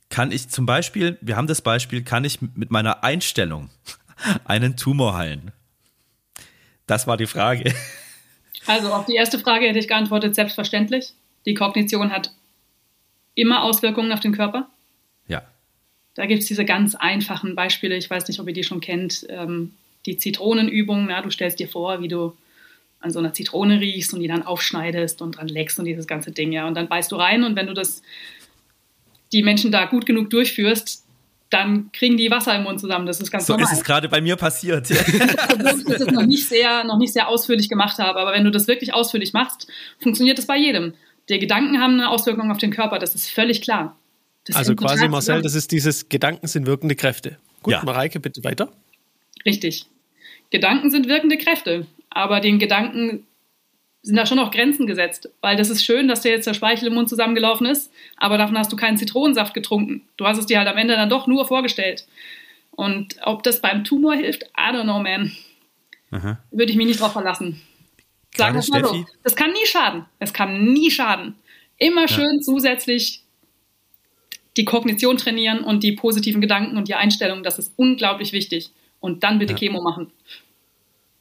[0.09, 3.71] kann ich zum Beispiel, wir haben das Beispiel, kann ich mit meiner Einstellung
[4.45, 5.53] einen Tumor heilen?
[6.87, 7.75] Das war die Frage.
[8.67, 11.15] Also auf die erste Frage hätte ich geantwortet, selbstverständlich.
[11.47, 12.33] Die Kognition hat
[13.35, 14.69] immer Auswirkungen auf den Körper.
[15.27, 15.43] Ja.
[16.19, 19.25] Da gibt es diese ganz einfachen Beispiele, ich weiß nicht, ob ihr die schon kennt,
[19.29, 21.07] ähm, die Zitronenübung.
[21.07, 22.37] Na, du stellst dir vor, wie du
[22.99, 26.33] an so einer Zitrone riechst und die dann aufschneidest und dran leckst und dieses ganze
[26.33, 26.67] Ding, ja.
[26.67, 28.03] Und dann beißt du rein und wenn du das,
[29.31, 31.05] die Menschen da gut genug durchführst,
[31.51, 33.07] dann kriegen die Wasser im Mund zusammen.
[33.07, 33.69] Das ist ganz so normal.
[33.69, 34.91] So ist es gerade bei mir passiert.
[35.53, 38.19] Obwohl ich das noch nicht, sehr, noch nicht sehr ausführlich gemacht habe.
[38.19, 39.69] Aber wenn du das wirklich ausführlich machst,
[40.01, 40.95] funktioniert das bei jedem.
[41.29, 43.95] Die Gedanken haben eine Auswirkung auf den Körper, das ist völlig klar.
[44.49, 47.39] Das also quasi, Marcel, das ist dieses Gedanken sind wirkende Kräfte.
[47.63, 47.83] Gut, ja.
[47.85, 48.73] Mareike, bitte weiter.
[49.45, 49.87] Richtig.
[50.51, 53.27] Gedanken sind wirkende Kräfte aber den Gedanken
[54.03, 56.89] sind da schon noch Grenzen gesetzt, weil das ist schön, dass dir jetzt der Speichel
[56.89, 60.03] im Mund zusammengelaufen ist, aber davon hast du keinen Zitronensaft getrunken.
[60.17, 62.07] Du hast es dir halt am Ende dann doch nur vorgestellt.
[62.71, 65.33] Und ob das beim Tumor hilft, I don't know, man.
[66.11, 66.39] Aha.
[66.51, 67.61] Würde ich mich nicht drauf verlassen.
[68.37, 69.05] Sagen wir mal so.
[69.25, 70.05] Das kann nie schaden.
[70.21, 71.35] Es kann nie schaden.
[71.77, 72.41] Immer schön ja.
[72.41, 73.23] zusätzlich
[74.59, 77.45] die Kognition trainieren und die positiven Gedanken und die Einstellungen.
[77.45, 78.71] Das ist unglaublich wichtig.
[79.01, 79.59] Und dann bitte ja.
[79.59, 80.11] Chemo machen.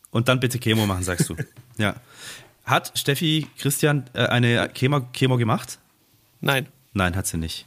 [0.10, 1.36] Und dann bitte Chemo machen, sagst du.
[1.78, 1.96] ja.
[2.66, 5.80] Hat Steffi Christian äh, eine Chemo, Chemo gemacht?
[6.42, 6.68] Nein.
[6.94, 7.66] Nein, hat sie nicht.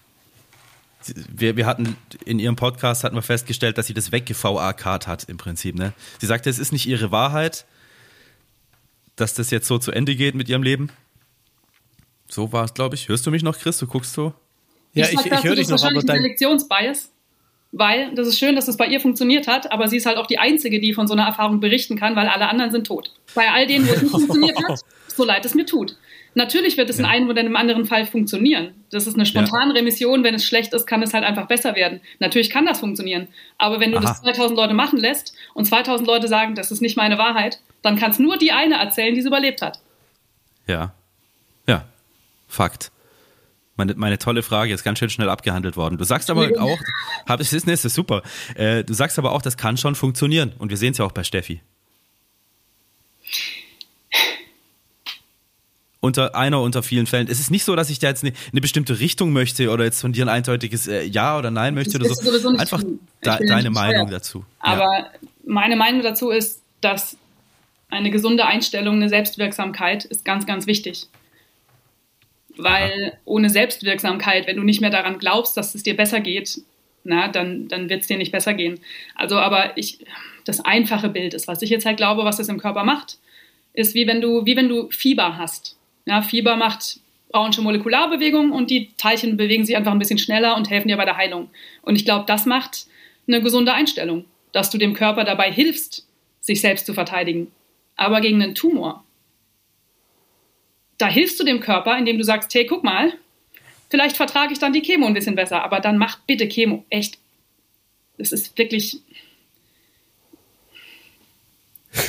[1.33, 1.97] Wir, wir hatten
[2.27, 5.77] in ihrem Podcast hatten wir festgestellt, dass sie das wegge-VA-Card hat im Prinzip.
[5.77, 5.95] Ne?
[6.19, 7.65] Sie sagte, es ist nicht ihre Wahrheit,
[9.17, 10.91] dass das jetzt so zu Ende geht mit ihrem Leben.
[12.29, 13.09] So war es, glaube ich.
[13.09, 13.79] Hörst du mich noch, Chris?
[13.79, 14.35] Du guckst so?
[14.95, 16.17] Ja, ich, ich, ich höre dich noch, aber dein...
[16.19, 17.13] Selektionsbias,
[17.73, 20.27] weil das ist schön, dass es bei ihr funktioniert hat, aber sie ist halt auch
[20.27, 23.13] die Einzige, die von so einer Erfahrung berichten kann, weil alle anderen sind tot.
[23.35, 25.97] Bei all denen, wo es nicht funktioniert hat, so leid es mir tut.
[26.35, 27.05] Natürlich wird es ja.
[27.05, 28.75] in einem oder in einem anderen Fall funktionieren.
[28.91, 30.23] Das ist eine spontane Remission.
[30.23, 32.01] Wenn es schlecht ist, kann es halt einfach besser werden.
[32.21, 33.29] Natürlich kann das funktionieren.
[33.59, 34.07] Aber wenn du Aha.
[34.07, 37.99] das 2000 Leute machen lässt und 2000 Leute sagen, das ist nicht meine Wahrheit, dann
[37.99, 39.81] kann es nur die eine erzählen, die es überlebt hat.
[40.67, 40.95] Ja.
[41.67, 41.85] Ja.
[42.47, 42.93] Fakt.
[43.81, 45.97] Meine, meine tolle Frage ist ganz schön schnell abgehandelt worden.
[45.97, 46.79] Du sagst aber auch,
[47.27, 48.23] hab ich das nächste super.
[48.55, 50.53] Äh, du sagst aber auch, das kann schon funktionieren.
[50.59, 51.63] Und wir sehen es ja auch bei Steffi.
[56.01, 57.29] unter einer unter vielen Fällen.
[57.31, 60.01] Es ist nicht so, dass ich da jetzt eine, eine bestimmte Richtung möchte oder jetzt
[60.01, 62.49] von dir ein eindeutiges äh, Ja oder Nein möchte oder so.
[62.57, 62.83] Einfach
[63.23, 64.13] da, deine Meinung steuert.
[64.13, 64.45] dazu.
[64.61, 65.11] Aber ja.
[65.47, 67.17] meine Meinung dazu ist, dass
[67.91, 71.09] eine gesunde Einstellung, eine Selbstwirksamkeit ist ganz, ganz wichtig.
[72.57, 76.61] Weil ohne Selbstwirksamkeit, wenn du nicht mehr daran glaubst, dass es dir besser geht,
[77.05, 78.81] na, dann, dann wird es dir nicht besser gehen.
[79.15, 79.99] Also, aber ich,
[80.45, 83.19] das einfache Bild ist, was ich jetzt halt glaube, was das im Körper macht,
[83.73, 85.79] ist wie wenn du, wie wenn du Fieber hast.
[86.07, 90.69] Ja, Fieber macht Braunsche Molekularbewegung und die Teilchen bewegen sich einfach ein bisschen schneller und
[90.69, 91.49] helfen dir bei der Heilung.
[91.83, 92.87] Und ich glaube, das macht
[93.29, 96.07] eine gesunde Einstellung, dass du dem Körper dabei hilfst,
[96.41, 97.53] sich selbst zu verteidigen.
[97.95, 99.05] Aber gegen einen Tumor,
[101.01, 103.13] da hilfst du dem Körper, indem du sagst, hey, guck mal,
[103.89, 106.85] vielleicht vertrage ich dann die Chemo ein bisschen besser, aber dann mach bitte Chemo.
[106.91, 107.19] Echt.
[108.19, 108.99] Das ist wirklich,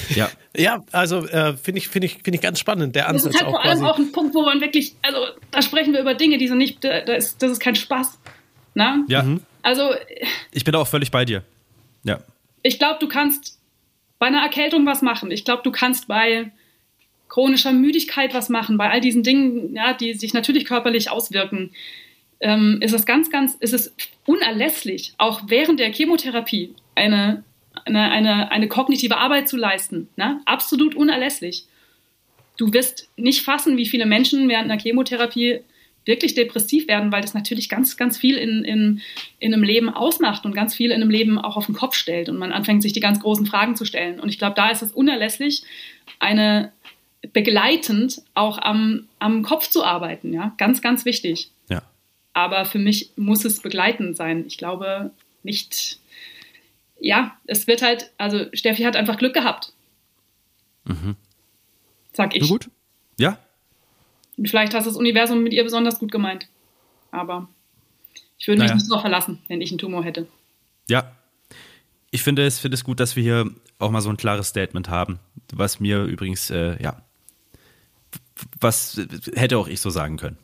[0.10, 0.30] ja.
[0.56, 3.34] ja, also äh, finde ich, finde ich, finde ich ganz spannend, der Ansatz.
[3.34, 5.20] Das ist halt vor allem auch ein Punkt, wo man wirklich, also
[5.52, 8.20] da sprechen wir über Dinge, die sind nicht, da ist, das ist kein Spaß.
[8.74, 9.04] Na?
[9.08, 9.24] Ja.
[9.24, 9.42] Mhm.
[9.62, 9.92] Also.
[10.52, 11.44] Ich bin auch völlig bei dir.
[12.04, 12.20] Ja.
[12.64, 13.58] Ich glaube, du kannst
[14.20, 15.32] bei einer Erkältung was machen.
[15.32, 16.52] Ich glaube, du kannst bei
[17.32, 21.72] chronischer Müdigkeit was machen, bei all diesen Dingen, ja, die sich natürlich körperlich auswirken.
[22.42, 27.44] Ähm, ist es ganz, ganz, ist es unerlässlich, auch während der Chemotherapie eine
[27.86, 30.10] eine, eine, eine kognitive Arbeit zu leisten.
[30.16, 30.42] Ne?
[30.46, 31.66] Absolut unerlässlich.
[32.58, 35.62] Du wirst nicht fassen, wie viele Menschen während einer Chemotherapie
[36.06, 39.02] wirklich depressiv werden, weil das natürlich ganz, ganz viel in, in,
[39.40, 42.28] in einem Leben ausmacht und ganz viel in einem Leben auch auf den Kopf stellt
[42.28, 44.20] und man anfängt, sich die ganz großen Fragen zu stellen.
[44.20, 45.64] Und ich glaube, da ist es unerlässlich,
[46.20, 46.72] eine
[47.34, 50.34] begleitend auch am, am Kopf zu arbeiten.
[50.34, 50.54] Ja?
[50.58, 51.52] Ganz, ganz wichtig.
[51.70, 51.84] Ja.
[52.34, 54.46] Aber für mich muss es begleitend sein.
[54.48, 55.12] Ich glaube
[55.44, 56.00] nicht,
[57.00, 59.74] ja, es wird halt, also Steffi hat einfach Glück gehabt.
[60.86, 61.16] Mhm.
[62.14, 62.44] Sag ich.
[62.44, 62.70] Na gut.
[63.20, 63.38] Ja.
[64.38, 66.48] Und vielleicht hast das Universum mit ihr besonders gut gemeint.
[67.12, 67.48] Aber
[68.38, 68.76] ich würde mich naja.
[68.76, 70.28] nicht darauf verlassen, wenn ich einen Tumor hätte.
[70.90, 71.16] Ja.
[72.10, 74.90] Ich finde es, finde es gut, dass wir hier auch mal so ein klares Statement
[74.90, 75.20] haben,
[75.54, 77.04] was mir übrigens, äh, ja,
[78.60, 79.00] was
[79.34, 80.38] hätte auch ich so sagen können.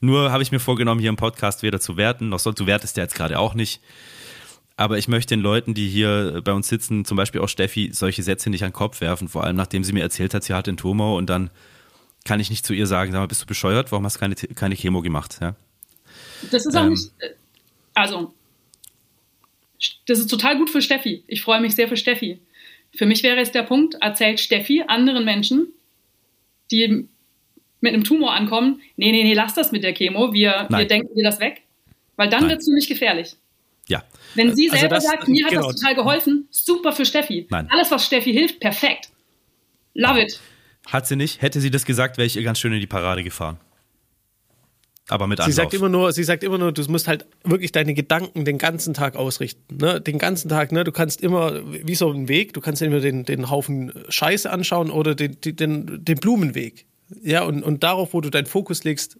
[0.00, 2.96] Nur habe ich mir vorgenommen, hier im Podcast weder zu werten, noch so, du wertest
[2.96, 3.80] ja jetzt gerade auch nicht.
[4.76, 8.22] Aber ich möchte den Leuten, die hier bei uns sitzen, zum Beispiel auch Steffi, solche
[8.22, 9.28] Sätze nicht an den Kopf werfen.
[9.28, 11.50] Vor allem, nachdem sie mir erzählt hat, sie hat den Tumor und dann
[12.24, 13.92] kann ich nicht zu ihr sagen, sag mal, bist du bescheuert?
[13.92, 15.38] Warum hast du keine, keine Chemo gemacht?
[15.40, 15.54] Ja?
[16.50, 17.10] Das ist auch ähm, nicht,
[17.94, 18.32] also,
[20.06, 21.24] das ist total gut für Steffi.
[21.26, 22.40] Ich freue mich sehr für Steffi.
[22.94, 25.68] Für mich wäre es der Punkt, erzählt Steffi anderen Menschen,
[26.70, 27.08] die
[27.80, 31.14] mit einem Tumor ankommen, nee, nee, nee, lass das mit der Chemo, wir, wir denken
[31.14, 31.62] dir das weg,
[32.16, 33.36] weil dann wird es nämlich gefährlich.
[33.88, 34.04] Ja.
[34.34, 35.66] Wenn sie also selber also das, sagt, mir hat genau.
[35.66, 37.46] das total geholfen, super für Steffi.
[37.50, 37.68] Nein.
[37.70, 39.08] Alles, was Steffi hilft, perfekt.
[39.94, 40.40] Love it.
[40.86, 41.42] Hat sie nicht.
[41.42, 43.58] Hätte sie das gesagt, wäre ich ihr ganz schön in die Parade gefahren.
[45.08, 45.52] Aber mit Anlauf.
[45.52, 48.58] Sie sagt immer nur, sie sagt immer nur, du musst halt wirklich deine Gedanken den
[48.58, 49.76] ganzen Tag ausrichten.
[49.76, 50.00] Ne?
[50.00, 50.84] Den ganzen Tag, ne?
[50.84, 54.90] Du kannst immer, wie so ein Weg, du kannst immer den, den Haufen Scheiße anschauen
[54.90, 56.86] oder den, den, den Blumenweg.
[57.22, 59.18] Ja, und, und darauf, wo du deinen Fokus legst,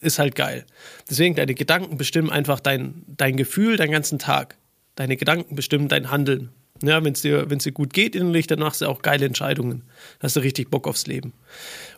[0.00, 0.64] ist halt geil.
[1.08, 4.56] Deswegen, deine Gedanken bestimmen einfach dein, dein Gefühl, deinen ganzen Tag.
[4.94, 6.50] Deine Gedanken bestimmen dein Handeln.
[6.82, 9.80] Ja, wenn es dir, dir gut geht innerlich, dann machst du auch geile Entscheidungen.
[10.18, 11.34] Dann hast du richtig Bock aufs Leben.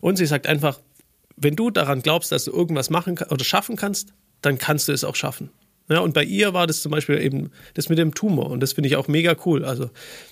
[0.00, 0.80] Und sie sagt einfach,
[1.36, 5.04] wenn du daran glaubst, dass du irgendwas machen oder schaffen kannst, dann kannst du es
[5.04, 5.50] auch schaffen.
[5.88, 8.72] Ja, und bei ihr war das zum Beispiel eben das mit dem Tumor und das
[8.72, 9.64] finde ich auch mega cool.
[9.64, 9.90] Also,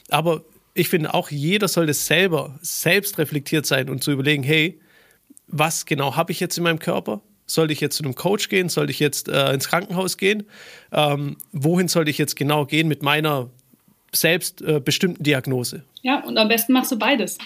[0.09, 0.43] aber
[0.75, 4.81] ich finde auch jeder sollte selber selbst reflektiert sein und zu überlegen, hey,
[5.51, 7.21] was genau habe ich jetzt in meinem Körper?
[7.47, 8.69] Sollte ich jetzt zu einem Coach gehen?
[8.69, 10.45] Sollte ich jetzt äh, ins Krankenhaus gehen?
[10.93, 13.51] Ähm, wohin sollte ich jetzt genau gehen mit meiner
[14.13, 15.83] selbst äh, bestimmten Diagnose?
[16.03, 17.39] Ja, und am besten machst du beides.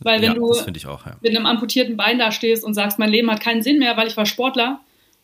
[0.00, 1.16] Weil wenn Ja, du auch, ja.
[1.20, 4.08] mit einem amputierten Bein da stehst und sagst, mein Leben hat keinen Sinn mehr, weil
[4.08, 4.80] ich war Sportler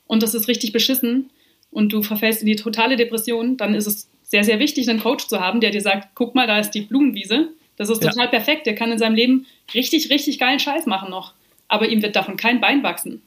[0.06, 1.30] und das ist richtig beschissen
[1.72, 5.26] und du verfällst in die totale Depression, dann ist es sehr, sehr wichtig, einen Coach
[5.26, 7.48] zu haben, der dir sagt, guck mal, da ist die Blumenwiese.
[7.76, 8.10] Das ist Ja.
[8.10, 8.66] total perfekt.
[8.66, 11.32] Der kann in seinem Leben richtig, richtig geilen Scheiß machen noch.
[11.68, 13.22] Aber ihm wird davon kein Bein wachsen.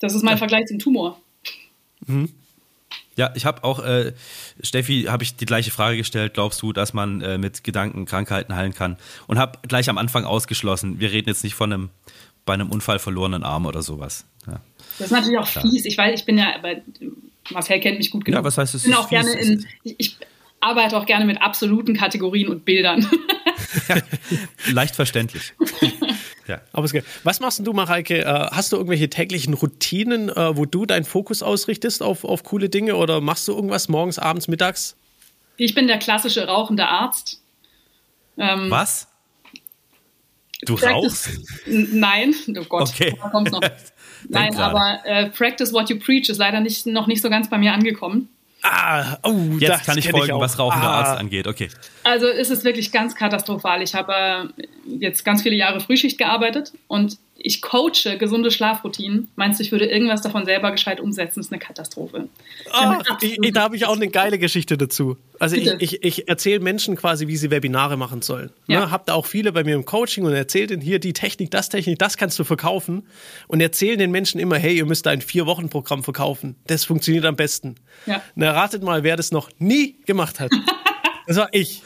[0.00, 1.20] Das ist mein Vergleich zum Tumor.
[3.16, 4.12] Ja, ich habe auch, äh,
[4.62, 6.34] Steffi, habe ich die gleiche Frage gestellt.
[6.34, 8.98] Glaubst du, dass man äh, mit Gedanken Krankheiten heilen kann?
[9.26, 11.90] Und habe gleich am Anfang ausgeschlossen, wir reden jetzt nicht von einem
[12.44, 14.26] bei einem Unfall verlorenen Arm oder sowas.
[14.46, 14.60] Ja,
[14.98, 15.86] Das ist natürlich auch fies.
[15.86, 16.76] Ich weiß, ich bin ja, aber
[17.50, 18.38] Marcel kennt mich gut genug.
[18.38, 19.48] Ja, was heißt, es ich bin auch gerne fies?
[19.48, 20.16] in, ich, ich
[20.64, 23.06] arbeite auch gerne mit absoluten Kategorien und Bildern.
[24.72, 25.52] leicht verständlich.
[26.48, 26.60] ja.
[26.72, 26.88] Aber.
[27.22, 28.24] Was machst du, Mareike?
[28.24, 32.68] Äh, hast du irgendwelche täglichen Routinen, äh, wo du deinen Fokus ausrichtest auf, auf coole
[32.68, 34.96] Dinge oder machst du irgendwas morgens, abends, mittags?
[35.56, 37.40] Ich bin der klassische rauchende Arzt.
[38.38, 39.08] Ähm, Was?
[40.62, 41.30] Du Practice- rauchst?
[41.66, 43.14] Nein, oh Gott, Okay.
[43.20, 43.60] da kommt's noch.
[44.28, 47.58] Nein, aber äh, Practice what you preach ist leider nicht, noch nicht so ganz bei
[47.58, 48.30] mir angekommen.
[48.66, 50.40] Ah, oh, Jetzt das kann ich folgen, auch.
[50.40, 51.46] was rauchender ah, Arzt angeht.
[51.46, 51.68] Okay.
[52.02, 53.82] Also ist es wirklich ganz katastrophal.
[53.82, 54.12] Ich habe
[54.56, 59.28] äh, jetzt ganz viele Jahre Frühschicht gearbeitet und ich coache gesunde Schlafroutinen.
[59.36, 61.40] Meinst du, ich würde irgendwas davon selber gescheit umsetzen?
[61.40, 62.28] Das ist eine Katastrophe.
[62.70, 65.16] Ah, ich, da habe ich auch eine geile Geschichte dazu.
[65.40, 65.76] Also ich, Bitte.
[65.80, 68.50] ich, ich erzähle Menschen quasi, wie sie Webinare machen sollen.
[68.66, 68.80] Ja.
[68.80, 71.50] Ne, hab da auch viele bei mir im Coaching und erzählt ihnen hier die Technik,
[71.50, 73.06] das Technik, das kannst du verkaufen.
[73.48, 76.56] Und erzählen den Menschen immer, hey, ihr müsst ein Vier-Wochen-Programm verkaufen.
[76.66, 77.74] Das funktioniert am besten.
[78.06, 78.22] Ja.
[78.36, 80.50] Na, ratet mal, wer das noch nie gemacht hat.
[81.26, 81.82] das war ich.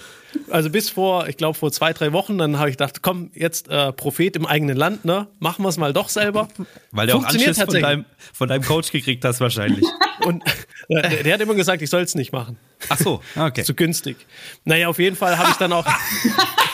[0.51, 3.68] Also bis vor, ich glaube vor zwei, drei Wochen, dann habe ich gedacht, komm, jetzt
[3.68, 5.26] äh, Prophet im eigenen Land, ne?
[5.39, 6.49] Machen wir es mal doch selber.
[6.91, 9.85] Weil du auch Anschiss von deinem, von deinem Coach gekriegt hast wahrscheinlich.
[10.24, 10.43] Und
[10.89, 12.59] äh, der, der hat immer gesagt, ich soll es nicht machen.
[12.89, 13.62] Ach so, okay.
[13.64, 14.16] Zu günstig.
[14.64, 15.87] Naja, auf jeden Fall habe ich dann auch.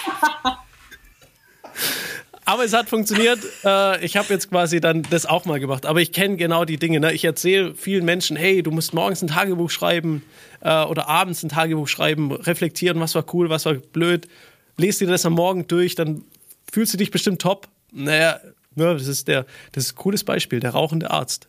[2.45, 3.39] Aber es hat funktioniert.
[3.65, 5.87] Äh, ich habe jetzt quasi dann das auch mal gemacht.
[5.87, 7.01] Aber ich kenne genau die Dinge.
[7.01, 7.15] Ne?
[7.15, 10.23] Ich erzähle vielen Menschen, hey, du musst morgens ein Tagebuch schreiben
[10.61, 14.29] äh, oder abends ein Tagebuch schreiben, reflektieren, was war cool, was war blöd.
[14.77, 16.25] Lest dir das am Morgen durch, dann
[16.71, 17.69] fühlst du dich bestimmt top.
[17.91, 18.41] Naja,
[18.75, 21.49] ne, das ist der, das ist ein cooles Beispiel, der rauchende Arzt.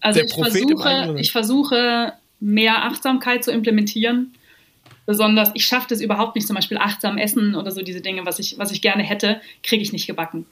[0.00, 4.34] Also Der ich Prophet versuche, ich versuche, mehr Achtsamkeit zu implementieren.
[5.08, 8.38] Besonders, ich schaffe das überhaupt nicht, zum Beispiel achtsam essen oder so diese Dinge, was
[8.38, 10.44] ich, was ich gerne hätte, kriege ich nicht gebacken.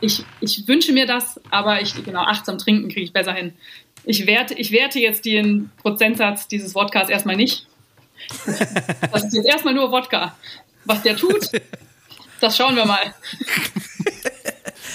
[0.00, 3.52] Ich, ich wünsche mir das, aber ich, genau, achtsam trinken kriege ich besser hin.
[4.04, 7.68] Ich werte, ich werte jetzt den Prozentsatz dieses Wodkas erstmal nicht.
[9.12, 10.36] Das ist jetzt erstmal nur Wodka.
[10.84, 11.48] Was der tut,
[12.40, 13.14] das schauen wir mal.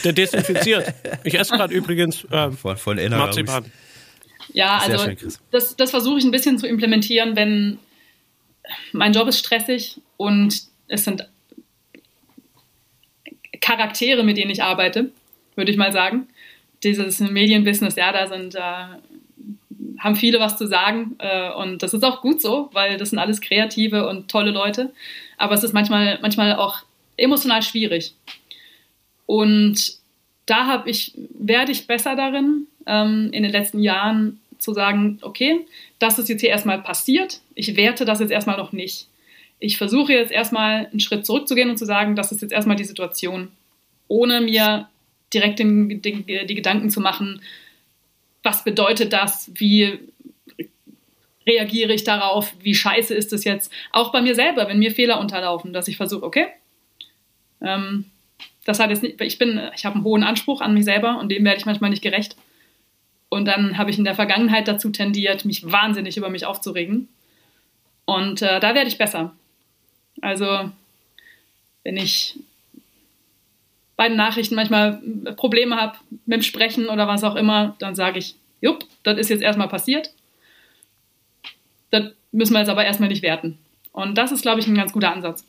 [0.04, 0.94] Der desinfiziert.
[1.24, 3.72] Ich esse gerade übrigens ähm, Von, von Marzipan.
[4.52, 5.40] Ja, Sehr also schön, Chris.
[5.50, 7.80] das, das versuche ich ein bisschen zu implementieren, wenn
[8.92, 11.28] mein Job ist stressig und es sind
[13.60, 15.12] Charaktere, mit denen ich arbeite,
[15.56, 16.28] würde ich mal sagen.
[16.84, 22.04] Dieses Medienbusiness, ja, da sind, äh, haben viele was zu sagen äh, und das ist
[22.04, 24.92] auch gut so, weil das sind alles kreative und tolle Leute.
[25.38, 26.80] Aber es ist manchmal, manchmal auch
[27.18, 28.14] emotional schwierig.
[29.28, 29.98] Und
[30.46, 35.66] da habe ich, werde ich besser darin, ähm, in den letzten Jahren zu sagen, okay,
[36.00, 39.08] das ist jetzt hier erstmal passiert, ich werte das jetzt erstmal noch nicht.
[39.60, 42.84] Ich versuche jetzt erstmal einen Schritt zurückzugehen und zu sagen, das ist jetzt erstmal die
[42.84, 43.50] Situation,
[44.08, 44.90] ohne mir
[45.32, 47.42] direkt den, den, die Gedanken zu machen,
[48.42, 50.00] was bedeutet das, wie
[51.46, 55.20] reagiere ich darauf, wie scheiße ist es jetzt, auch bei mir selber, wenn mir Fehler
[55.20, 56.48] unterlaufen, dass ich versuche, okay,
[57.62, 58.06] ähm,
[58.66, 61.46] das hat jetzt nicht, ich ich habe einen hohen Anspruch an mich selber und dem
[61.46, 62.36] werde ich manchmal nicht gerecht.
[63.30, 67.08] Und dann habe ich in der Vergangenheit dazu tendiert, mich wahnsinnig über mich aufzuregen.
[68.06, 69.34] Und äh, da werde ich besser.
[70.22, 70.72] Also,
[71.84, 72.38] wenn ich
[73.96, 75.00] bei den Nachrichten manchmal
[75.36, 79.30] Probleme habe mit dem Sprechen oder was auch immer, dann sage ich, jupp, das ist
[79.30, 80.12] jetzt erstmal passiert.
[81.92, 83.58] Das müssen wir jetzt aber erstmal nicht werten.
[83.92, 85.44] Und das ist, glaube ich, ein ganz guter Ansatz.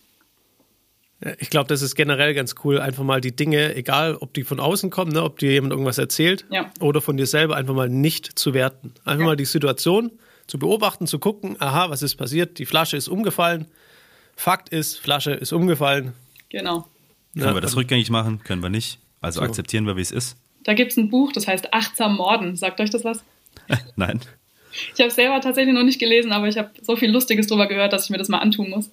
[1.39, 4.59] Ich glaube, das ist generell ganz cool, einfach mal die Dinge, egal ob die von
[4.59, 6.69] außen kommen, ne, ob dir jemand irgendwas erzählt Ja.
[6.81, 8.93] oder von dir selber, einfach mal nicht zu werten.
[9.05, 9.27] Einfach Ja.
[9.27, 10.11] mal die Situation
[10.53, 12.59] zu beobachten, zu gucken, aha, was ist passiert?
[12.59, 13.69] Die Flasche ist umgefallen.
[14.37, 16.13] Fakt ist, Flasche ist umgefallen.
[16.51, 16.87] Genau.
[17.33, 18.43] Können Ja, wir das rückgängig machen?
[18.45, 18.99] Können wir nicht.
[19.23, 20.37] Also akzeptieren wir, wie es ist.
[20.65, 22.55] Da gibt es ein Buch, das heißt Achtsam Morden.
[22.57, 23.25] Sagt euch das was?
[23.97, 24.21] Nein.
[24.95, 27.95] Ich habe selber tatsächlich noch nicht gelesen, aber ich habe so viel Lustiges drüber gehört,
[27.95, 28.91] dass ich mir das mal antun muss.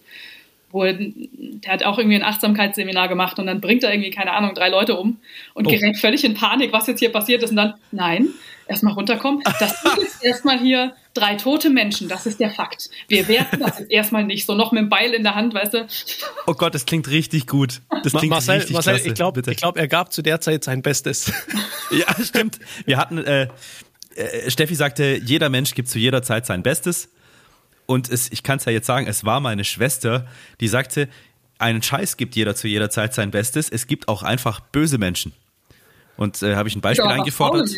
[0.72, 4.54] Wo der hat auch irgendwie ein Achtsamkeitsseminar gemacht und dann bringt er irgendwie, keine Ahnung,
[4.56, 5.18] drei Leute um
[5.56, 5.70] und oh.
[5.70, 7.50] gerät völlig in Panik, was jetzt hier passiert ist.
[7.50, 8.30] Und dann, nein,
[8.70, 9.42] erstmal runterkommen.
[9.60, 12.90] Das sind jetzt erstmal hier drei tote Menschen, das ist der Fakt.
[13.08, 15.74] Wir werten das jetzt erstmal nicht, so noch mit dem Beil in der Hand, weißt
[15.74, 15.88] du.
[16.48, 17.82] Oh Gott, das klingt richtig gut.
[18.04, 19.08] Das klingt Marcel, richtig Marcel, klasse.
[19.08, 21.32] ich glaube, glaub, er gab zu der Zeit sein Bestes.
[21.92, 22.60] ja, stimmt.
[22.86, 23.48] Wir hatten, äh,
[24.16, 27.10] äh, Steffi sagte, jeder Mensch gibt zu jeder Zeit sein Bestes.
[27.86, 30.28] Und es, ich kann es ja jetzt sagen, es war meine Schwester,
[30.60, 31.10] die sagte,
[31.58, 33.70] einen Scheiß gibt jeder zu jeder Zeit sein Bestes.
[33.70, 35.34] Es gibt auch einfach böse Menschen.
[36.16, 37.70] Und äh, habe ich ein Beispiel ja, eingefordert.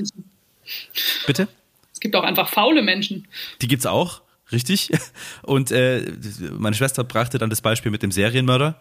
[1.26, 1.47] Bitte?
[1.93, 3.28] Es gibt auch einfach faule Menschen.
[3.62, 4.91] Die gibt's auch, richtig.
[5.43, 6.03] Und äh,
[6.57, 8.80] meine Schwester brachte dann das Beispiel mit dem Serienmörder.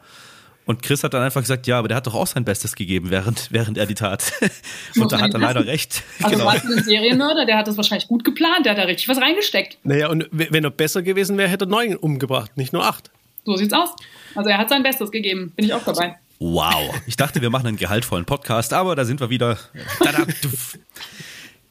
[0.66, 3.10] Und Chris hat dann einfach gesagt, ja, aber der hat doch auch sein Bestes gegeben,
[3.10, 4.32] während, während er die tat.
[4.96, 6.02] Und da hat er leider recht.
[6.22, 6.46] Also genau.
[6.46, 9.78] war ein Serienmörder, der hat das wahrscheinlich gut geplant, der hat da richtig was reingesteckt.
[9.82, 13.10] Naja, und wenn er besser gewesen wäre, hätte er neun umgebracht, nicht nur acht.
[13.44, 13.90] So sieht's aus.
[14.34, 16.16] Also er hat sein Bestes gegeben, bin ich auch dabei.
[16.38, 16.94] Wow.
[17.06, 19.58] Ich dachte, wir machen einen gehaltvollen Podcast, aber da sind wir wieder.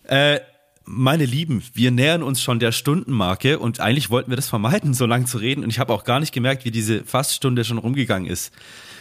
[0.10, 0.40] Äh,
[0.86, 5.06] meine Lieben, wir nähern uns schon der Stundenmarke und eigentlich wollten wir das vermeiden, so
[5.06, 5.64] lange zu reden.
[5.64, 8.52] Und ich habe auch gar nicht gemerkt, wie diese Faststunde schon rumgegangen ist.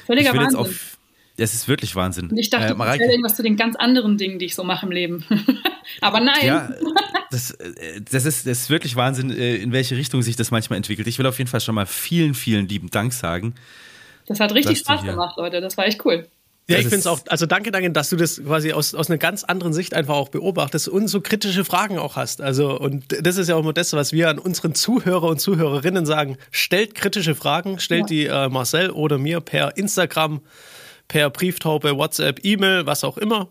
[0.06, 0.58] Völliger Wahnsinn.
[0.58, 0.98] Auf,
[1.38, 2.28] es ist wirklich Wahnsinn.
[2.30, 4.64] Und ich dachte, äh, Mareike, ich irgendwas zu den ganz anderen Dingen, die ich so
[4.64, 5.24] mache im Leben.
[6.02, 6.44] Aber nein.
[6.44, 6.70] Ja,
[7.30, 10.76] das, äh, das, ist, das ist wirklich Wahnsinn, äh, in welche Richtung sich das manchmal
[10.76, 11.08] entwickelt.
[11.08, 13.54] Ich will auf jeden Fall schon mal vielen, vielen lieben Dank sagen.
[14.26, 15.62] Das hat richtig Spaß gemacht, Leute.
[15.62, 16.28] Das war echt cool.
[16.70, 19.16] Ja, ich finde es auch, also danke, danke, dass du das quasi aus, aus einer
[19.16, 22.42] ganz anderen Sicht einfach auch beobachtest und so kritische Fragen auch hast.
[22.42, 26.04] Also, und das ist ja auch immer das, was wir an unseren Zuhörer und Zuhörerinnen
[26.04, 26.36] sagen.
[26.50, 28.06] Stellt kritische Fragen, stellt ja.
[28.06, 30.42] die äh, Marcel oder mir per Instagram,
[31.08, 33.48] per Brieftaube, WhatsApp, E-Mail, was auch immer,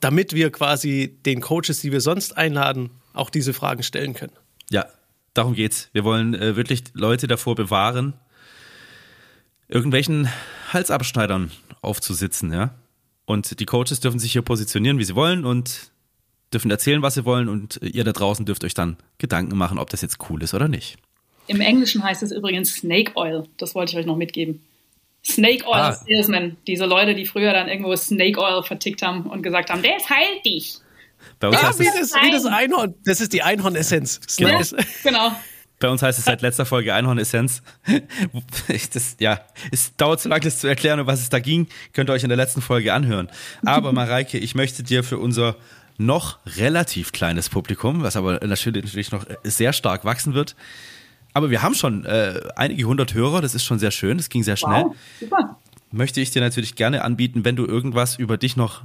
[0.00, 4.32] damit wir quasi den Coaches, die wir sonst einladen, auch diese Fragen stellen können.
[4.70, 4.86] Ja,
[5.34, 5.90] darum geht's.
[5.92, 8.14] Wir wollen äh, wirklich Leute davor bewahren,
[9.68, 10.30] irgendwelchen
[10.72, 11.50] Halsabschneidern
[11.84, 12.74] aufzusitzen, ja.
[13.26, 15.92] Und die Coaches dürfen sich hier positionieren, wie sie wollen und
[16.52, 19.90] dürfen erzählen, was sie wollen und ihr da draußen dürft euch dann Gedanken machen, ob
[19.90, 20.96] das jetzt cool ist oder nicht.
[21.46, 23.44] Im Englischen heißt es übrigens Snake Oil.
[23.58, 24.62] Das wollte ich euch noch mitgeben.
[25.26, 25.92] Snake Oil ah.
[25.92, 26.56] Salesman.
[26.66, 30.44] Diese Leute, die früher dann irgendwo Snake Oil vertickt haben und gesagt haben, der heilt
[30.44, 30.78] dich.
[31.40, 32.94] Bei uns ja, heißt wie, das, wie das Einhorn.
[33.04, 34.20] Das ist die Einhorn-Essenz.
[34.36, 34.60] Genau.
[35.02, 35.32] genau.
[35.84, 37.62] Bei uns heißt es seit letzter Folge Einhorn-Essenz.
[38.94, 41.66] Das, ja, es dauert zu lange, das zu erklären, um was es da ging.
[41.92, 43.28] Könnt ihr euch in der letzten Folge anhören.
[43.66, 45.56] Aber Mareike, ich möchte dir für unser
[45.98, 50.56] noch relativ kleines Publikum, was aber natürlich noch sehr stark wachsen wird.
[51.34, 54.42] Aber wir haben schon äh, einige hundert Hörer, das ist schon sehr schön, das ging
[54.42, 54.84] sehr schnell.
[54.84, 55.58] Wow, super.
[55.90, 58.80] Möchte ich dir natürlich gerne anbieten, wenn du irgendwas über dich noch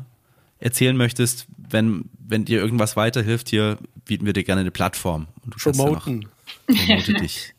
[0.60, 5.28] erzählen möchtest, wenn, wenn dir irgendwas weiterhilft, hier bieten wir dir gerne eine Plattform.
[5.46, 6.28] Und du Promoten.
[6.76, 7.54] Promote dich.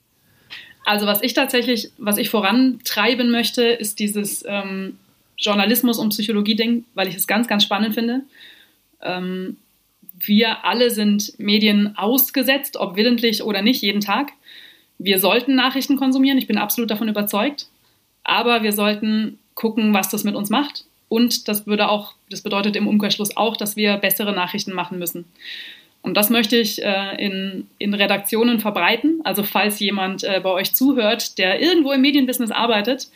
[0.84, 4.98] Also was ich tatsächlich, was ich vorantreiben möchte, ist dieses ähm,
[5.38, 8.22] Journalismus- und Psychologie-Ding, weil ich es ganz, ganz spannend finde.
[9.02, 9.56] Ähm,
[10.18, 14.32] wir alle sind Medien ausgesetzt, ob willentlich oder nicht, jeden Tag.
[14.98, 17.68] Wir sollten Nachrichten konsumieren, ich bin absolut davon überzeugt.
[18.22, 20.84] Aber wir sollten gucken, was das mit uns macht.
[21.08, 25.24] Und das würde auch, das bedeutet im Umkehrschluss auch, dass wir bessere Nachrichten machen müssen.
[26.02, 29.20] Und das möchte ich äh, in, in Redaktionen verbreiten.
[29.24, 33.08] Also falls jemand äh, bei euch zuhört, der irgendwo im Medienbusiness arbeitet,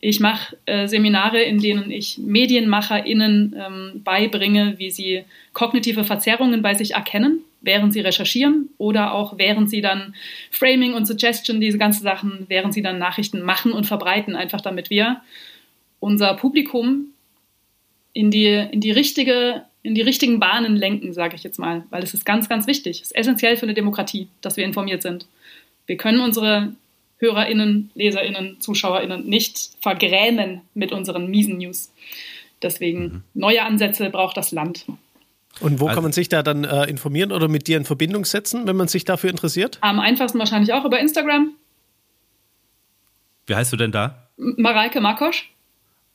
[0.00, 6.74] ich mache äh, Seminare, in denen ich MedienmacherInnen ähm, beibringe, wie sie kognitive Verzerrungen bei
[6.74, 10.14] sich erkennen, während sie recherchieren oder auch während sie dann
[10.50, 14.88] Framing und Suggestion, diese ganzen Sachen, während sie dann Nachrichten machen und verbreiten, einfach damit
[14.88, 15.20] wir
[16.00, 17.08] unser Publikum
[18.14, 22.02] in die, in die richtige in die richtigen Bahnen lenken, sage ich jetzt mal, weil
[22.02, 23.00] es ist ganz, ganz wichtig.
[23.00, 25.26] Es ist essentiell für eine Demokratie, dass wir informiert sind.
[25.86, 26.74] Wir können unsere
[27.18, 31.92] HörerInnen, LeserInnen, ZuschauerInnen nicht vergrämen mit unseren miesen News.
[32.62, 33.22] Deswegen mhm.
[33.34, 34.86] neue Ansätze braucht das Land.
[35.60, 38.24] Und wo also, kann man sich da dann äh, informieren oder mit dir in Verbindung
[38.24, 39.78] setzen, wenn man sich dafür interessiert?
[39.80, 41.54] Am einfachsten wahrscheinlich auch über Instagram.
[43.46, 44.28] Wie heißt du denn da?
[44.36, 45.50] Mareike Makosch.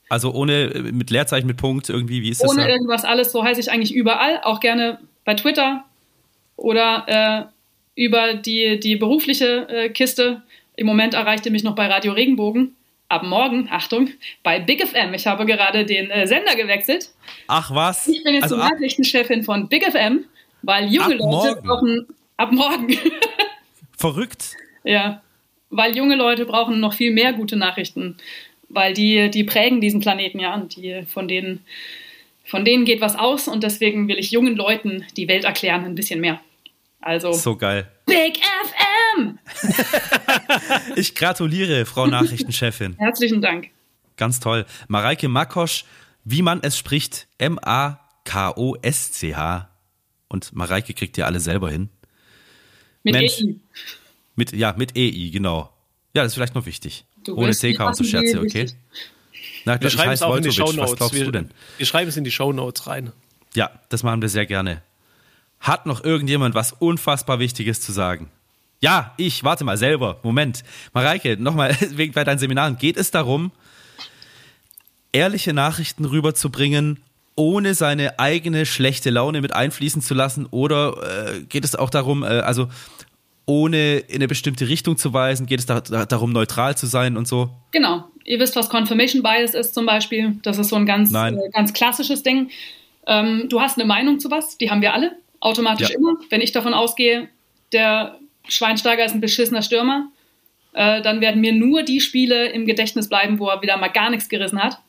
[0.10, 2.52] Also ohne, äh, mit Leerzeichen, mit Punkt, irgendwie, wie ist das?
[2.52, 5.84] Ohne irgendwas, alles, so heiße ich eigentlich überall, auch gerne bei Twitter
[6.56, 7.50] oder
[7.96, 10.44] äh, über die, die berufliche äh, Kiste.
[10.76, 12.76] Im Moment erreicht ihr mich noch bei Radio Regenbogen.
[13.08, 14.10] Ab morgen, Achtung,
[14.42, 15.14] bei Big FM.
[15.14, 17.12] Ich habe gerade den äh, Sender gewechselt.
[17.48, 18.08] Ach was?
[18.08, 20.26] Ich bin jetzt also die Nachrichtenchefin von Big FM,
[20.64, 22.08] weil junge Leute brauchen.
[22.38, 22.98] Ab morgen.
[23.98, 24.56] Verrückt.
[24.88, 25.24] Ja,
[25.72, 28.18] weil junge Leute brauchen noch viel mehr gute Nachrichten
[28.70, 31.66] weil die, die prägen diesen Planeten ja und die, von, denen,
[32.44, 35.96] von denen geht was aus und deswegen will ich jungen Leuten die Welt erklären ein
[35.96, 36.40] bisschen mehr.
[37.02, 37.92] Also So geil.
[38.06, 39.40] Big FM!
[40.96, 42.96] Ich gratuliere, Frau Nachrichtenchefin.
[43.00, 43.70] Herzlichen Dank.
[44.18, 44.66] Ganz toll.
[44.88, 45.84] Mareike Makosch,
[46.24, 48.00] wie man es spricht, M-A-K-O-S-C-H.
[50.28, 51.90] Und Mareike kriegt ihr alle selber hin.
[53.04, 53.40] Mit Mensch.
[53.40, 53.56] EI.
[54.36, 55.70] Mit, ja, mit EI, genau.
[56.16, 57.06] Ja, das ist vielleicht noch wichtig.
[57.26, 58.70] Du Ohne CK und so Scherze, okay?
[59.66, 60.96] Na, Wir schreiben es auch in die Shownotes.
[60.96, 61.52] glaubst Wir, du denn?
[61.78, 63.12] wir schreiben es in die Shownotes rein.
[63.56, 64.82] Ja, das machen wir sehr gerne.
[65.60, 68.30] Hat noch irgendjemand was unfassbar Wichtiges zu sagen?
[68.82, 70.20] Ja, ich, warte mal selber.
[70.22, 70.64] Moment.
[70.94, 73.52] Mareike, nochmal, wegen bei deinen Seminaren, geht es darum,
[75.12, 77.00] ehrliche Nachrichten rüberzubringen,
[77.36, 80.46] ohne seine eigene schlechte Laune mit einfließen zu lassen?
[80.46, 82.70] Oder äh, geht es auch darum, äh, also
[83.46, 85.46] ohne in eine bestimmte Richtung zu weisen?
[85.46, 87.50] Geht es da, da, darum, neutral zu sein und so?
[87.72, 88.06] Genau.
[88.24, 90.36] Ihr wisst, was Confirmation Bias ist zum Beispiel.
[90.42, 92.50] Das ist so ein ganz, äh, ganz klassisches Ding.
[93.08, 95.96] Ähm, du hast eine Meinung zu was, die haben wir alle, automatisch Ja.
[95.96, 96.16] immer.
[96.30, 97.30] Wenn ich davon ausgehe,
[97.72, 98.18] der
[98.48, 100.08] Schweinsteiger ist ein beschissener Stürmer,
[100.74, 104.10] äh, dann werden mir nur die Spiele im Gedächtnis bleiben, wo er wieder mal gar
[104.10, 104.80] nichts gerissen hat.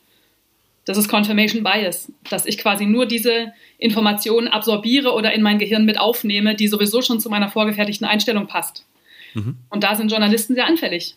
[0.86, 5.84] Das ist Confirmation Bias, dass ich quasi nur diese Informationen absorbiere oder in mein Gehirn
[5.84, 8.86] mit aufnehme, die sowieso schon zu meiner vorgefertigten Einstellung passt.
[9.68, 11.16] Und da sind Journalisten sehr anfällig.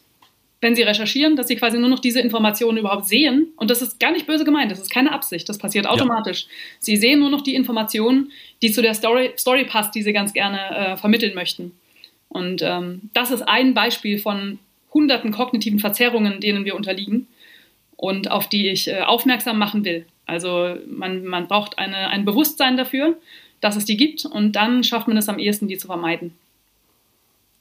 [0.60, 4.00] Wenn sie recherchieren, dass sie quasi nur noch diese Informationen überhaupt sehen, und das ist
[4.00, 6.48] gar nicht böse gemeint, das ist keine Absicht, das passiert automatisch.
[6.80, 10.34] Sie sehen nur noch die Informationen, die zu der Story, Story passt, die sie ganz
[10.34, 11.72] gerne äh, vermitteln möchten.
[12.28, 14.60] Und ähm, das ist ein Beispiel von
[14.94, 17.28] hunderten kognitiven Verzerrungen, denen wir unterliegen
[18.00, 20.06] und auf die ich äh, aufmerksam machen will.
[20.26, 23.18] Also man, man braucht eine, ein Bewusstsein dafür,
[23.60, 26.34] dass es die gibt und dann schafft man es am ehesten, die zu vermeiden.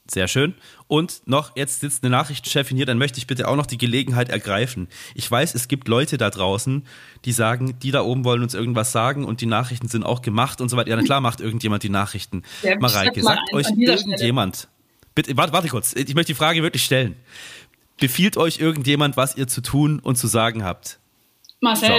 [0.09, 0.55] Sehr schön.
[0.87, 4.29] Und noch, jetzt sitzt eine Nachrichtenchefin hier, dann möchte ich bitte auch noch die Gelegenheit
[4.29, 4.87] ergreifen.
[5.13, 6.85] Ich weiß, es gibt Leute da draußen,
[7.25, 10.61] die sagen, die da oben wollen uns irgendwas sagen und die Nachrichten sind auch gemacht
[10.61, 10.89] und so weiter.
[10.89, 12.43] Ja, na klar macht irgendjemand die Nachrichten.
[12.63, 14.69] Ja, Mareike, sagt euch irgendjemand,
[15.15, 17.17] bitte, warte, warte kurz, ich möchte die Frage wirklich stellen.
[17.99, 20.99] Befiehlt euch irgendjemand, was ihr zu tun und zu sagen habt?
[21.59, 21.95] Marcel, So.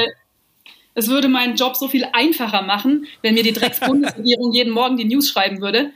[0.95, 5.05] es würde meinen Job so viel einfacher machen, wenn mir die Drecks-Bundesregierung jeden Morgen die
[5.05, 5.93] News schreiben würde.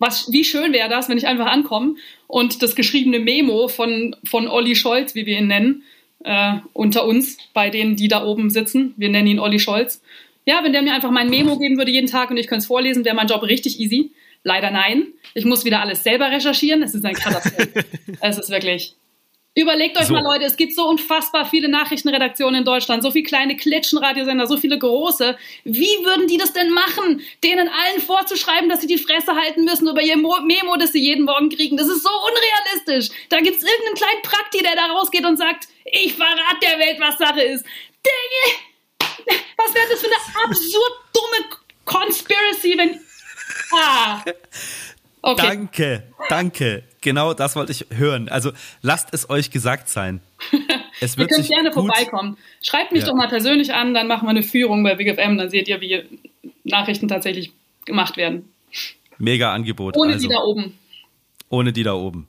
[0.00, 4.46] Was, wie schön wäre das, wenn ich einfach ankomme und das geschriebene Memo von, von
[4.46, 5.82] Olli Scholz, wie wir ihn nennen,
[6.24, 10.02] äh, unter uns, bei denen, die da oben sitzen, wir nennen ihn Olli Scholz.
[10.44, 12.66] Ja, wenn der mir einfach mein Memo geben würde jeden Tag und ich könnte es
[12.66, 14.12] vorlesen, wäre mein Job richtig easy.
[14.44, 15.08] Leider nein.
[15.34, 16.82] Ich muss wieder alles selber recherchieren.
[16.82, 17.84] Es ist ein Katastrophe.
[18.20, 18.94] es ist wirklich.
[19.58, 20.12] Überlegt euch So.
[20.12, 24.56] mal, Leute, es gibt so unfassbar viele Nachrichtenredaktionen in Deutschland, so viele kleine Klitschenradiosender, so
[24.56, 25.36] viele große.
[25.64, 29.88] Wie würden die das denn machen, denen allen vorzuschreiben, dass sie die Fresse halten müssen
[29.88, 31.76] über ihr Mo Memo, das sie jeden Morgen kriegen?
[31.76, 33.16] Das ist so unrealistisch.
[33.30, 37.18] Da gibt's irgendeinen kleinen Prakti, der da rausgeht und sagt, ich verrate der Welt, was
[37.18, 37.64] Sache ist.
[38.06, 39.34] Dinge!
[39.56, 43.00] Was wäre das für eine absurd dumme Conspiracy, wenn...
[43.72, 44.22] Ah!
[45.20, 45.46] Okay.
[45.46, 46.87] Danke, danke.
[47.00, 48.28] Genau das wollte ich hören.
[48.28, 50.20] Also lasst es euch gesagt sein.
[51.00, 52.36] Es Ihr wird könnt sich gerne vorbeikommen.
[52.60, 53.08] Schreibt mich Ja.
[53.10, 55.80] doch mal persönlich an, dann machen wir eine Führung bei Big FM, dann seht ihr,
[55.80, 56.02] wie
[56.64, 57.52] Nachrichten tatsächlich
[57.84, 58.52] gemacht werden.
[59.16, 59.96] Mega Angebot.
[59.96, 60.76] Ohne also, die da oben.
[61.50, 62.26] ohne die da oben.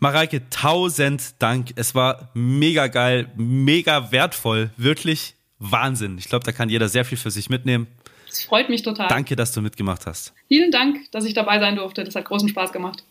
[0.00, 1.70] Mareike, tausend Dank.
[1.76, 6.18] Es war mega geil, mega wertvoll, wirklich Wahnsinn.
[6.18, 7.86] Ich glaube, da kann jeder sehr viel für sich mitnehmen.
[8.28, 9.08] Es freut mich total.
[9.08, 10.34] Danke, dass du mitgemacht hast.
[10.48, 12.04] Vielen Dank, dass ich dabei sein durfte.
[12.04, 13.02] Das hat großen Spaß gemacht.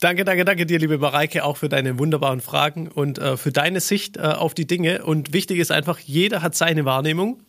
[0.00, 3.80] Danke, danke, danke dir, liebe Mareike, auch für deine wunderbaren Fragen und äh, für deine
[3.80, 5.04] Sicht äh, auf die Dinge.
[5.04, 7.42] Und wichtig ist einfach, jeder hat seine Wahrnehmung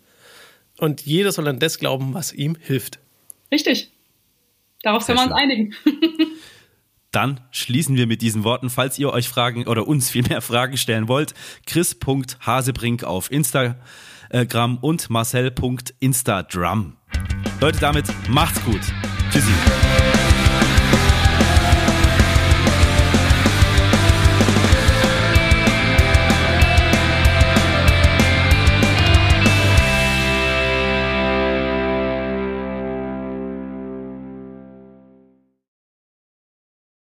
[0.78, 3.00] und jeder soll an das glauben, was ihm hilft.
[3.52, 3.92] Richtig.
[4.82, 5.76] Darauf Sehr können wir uns einigen.
[7.12, 8.70] Dann schließen wir mit diesen Worten.
[8.70, 11.34] Falls ihr euch Fragen oder uns viel mehr Fragen stellen wollt,
[11.66, 16.96] chris.hasebrink auf Instagram und marcel.instadrum.
[17.62, 18.82] Leute, damit macht's gut.
[19.32, 20.29] Tschüssi.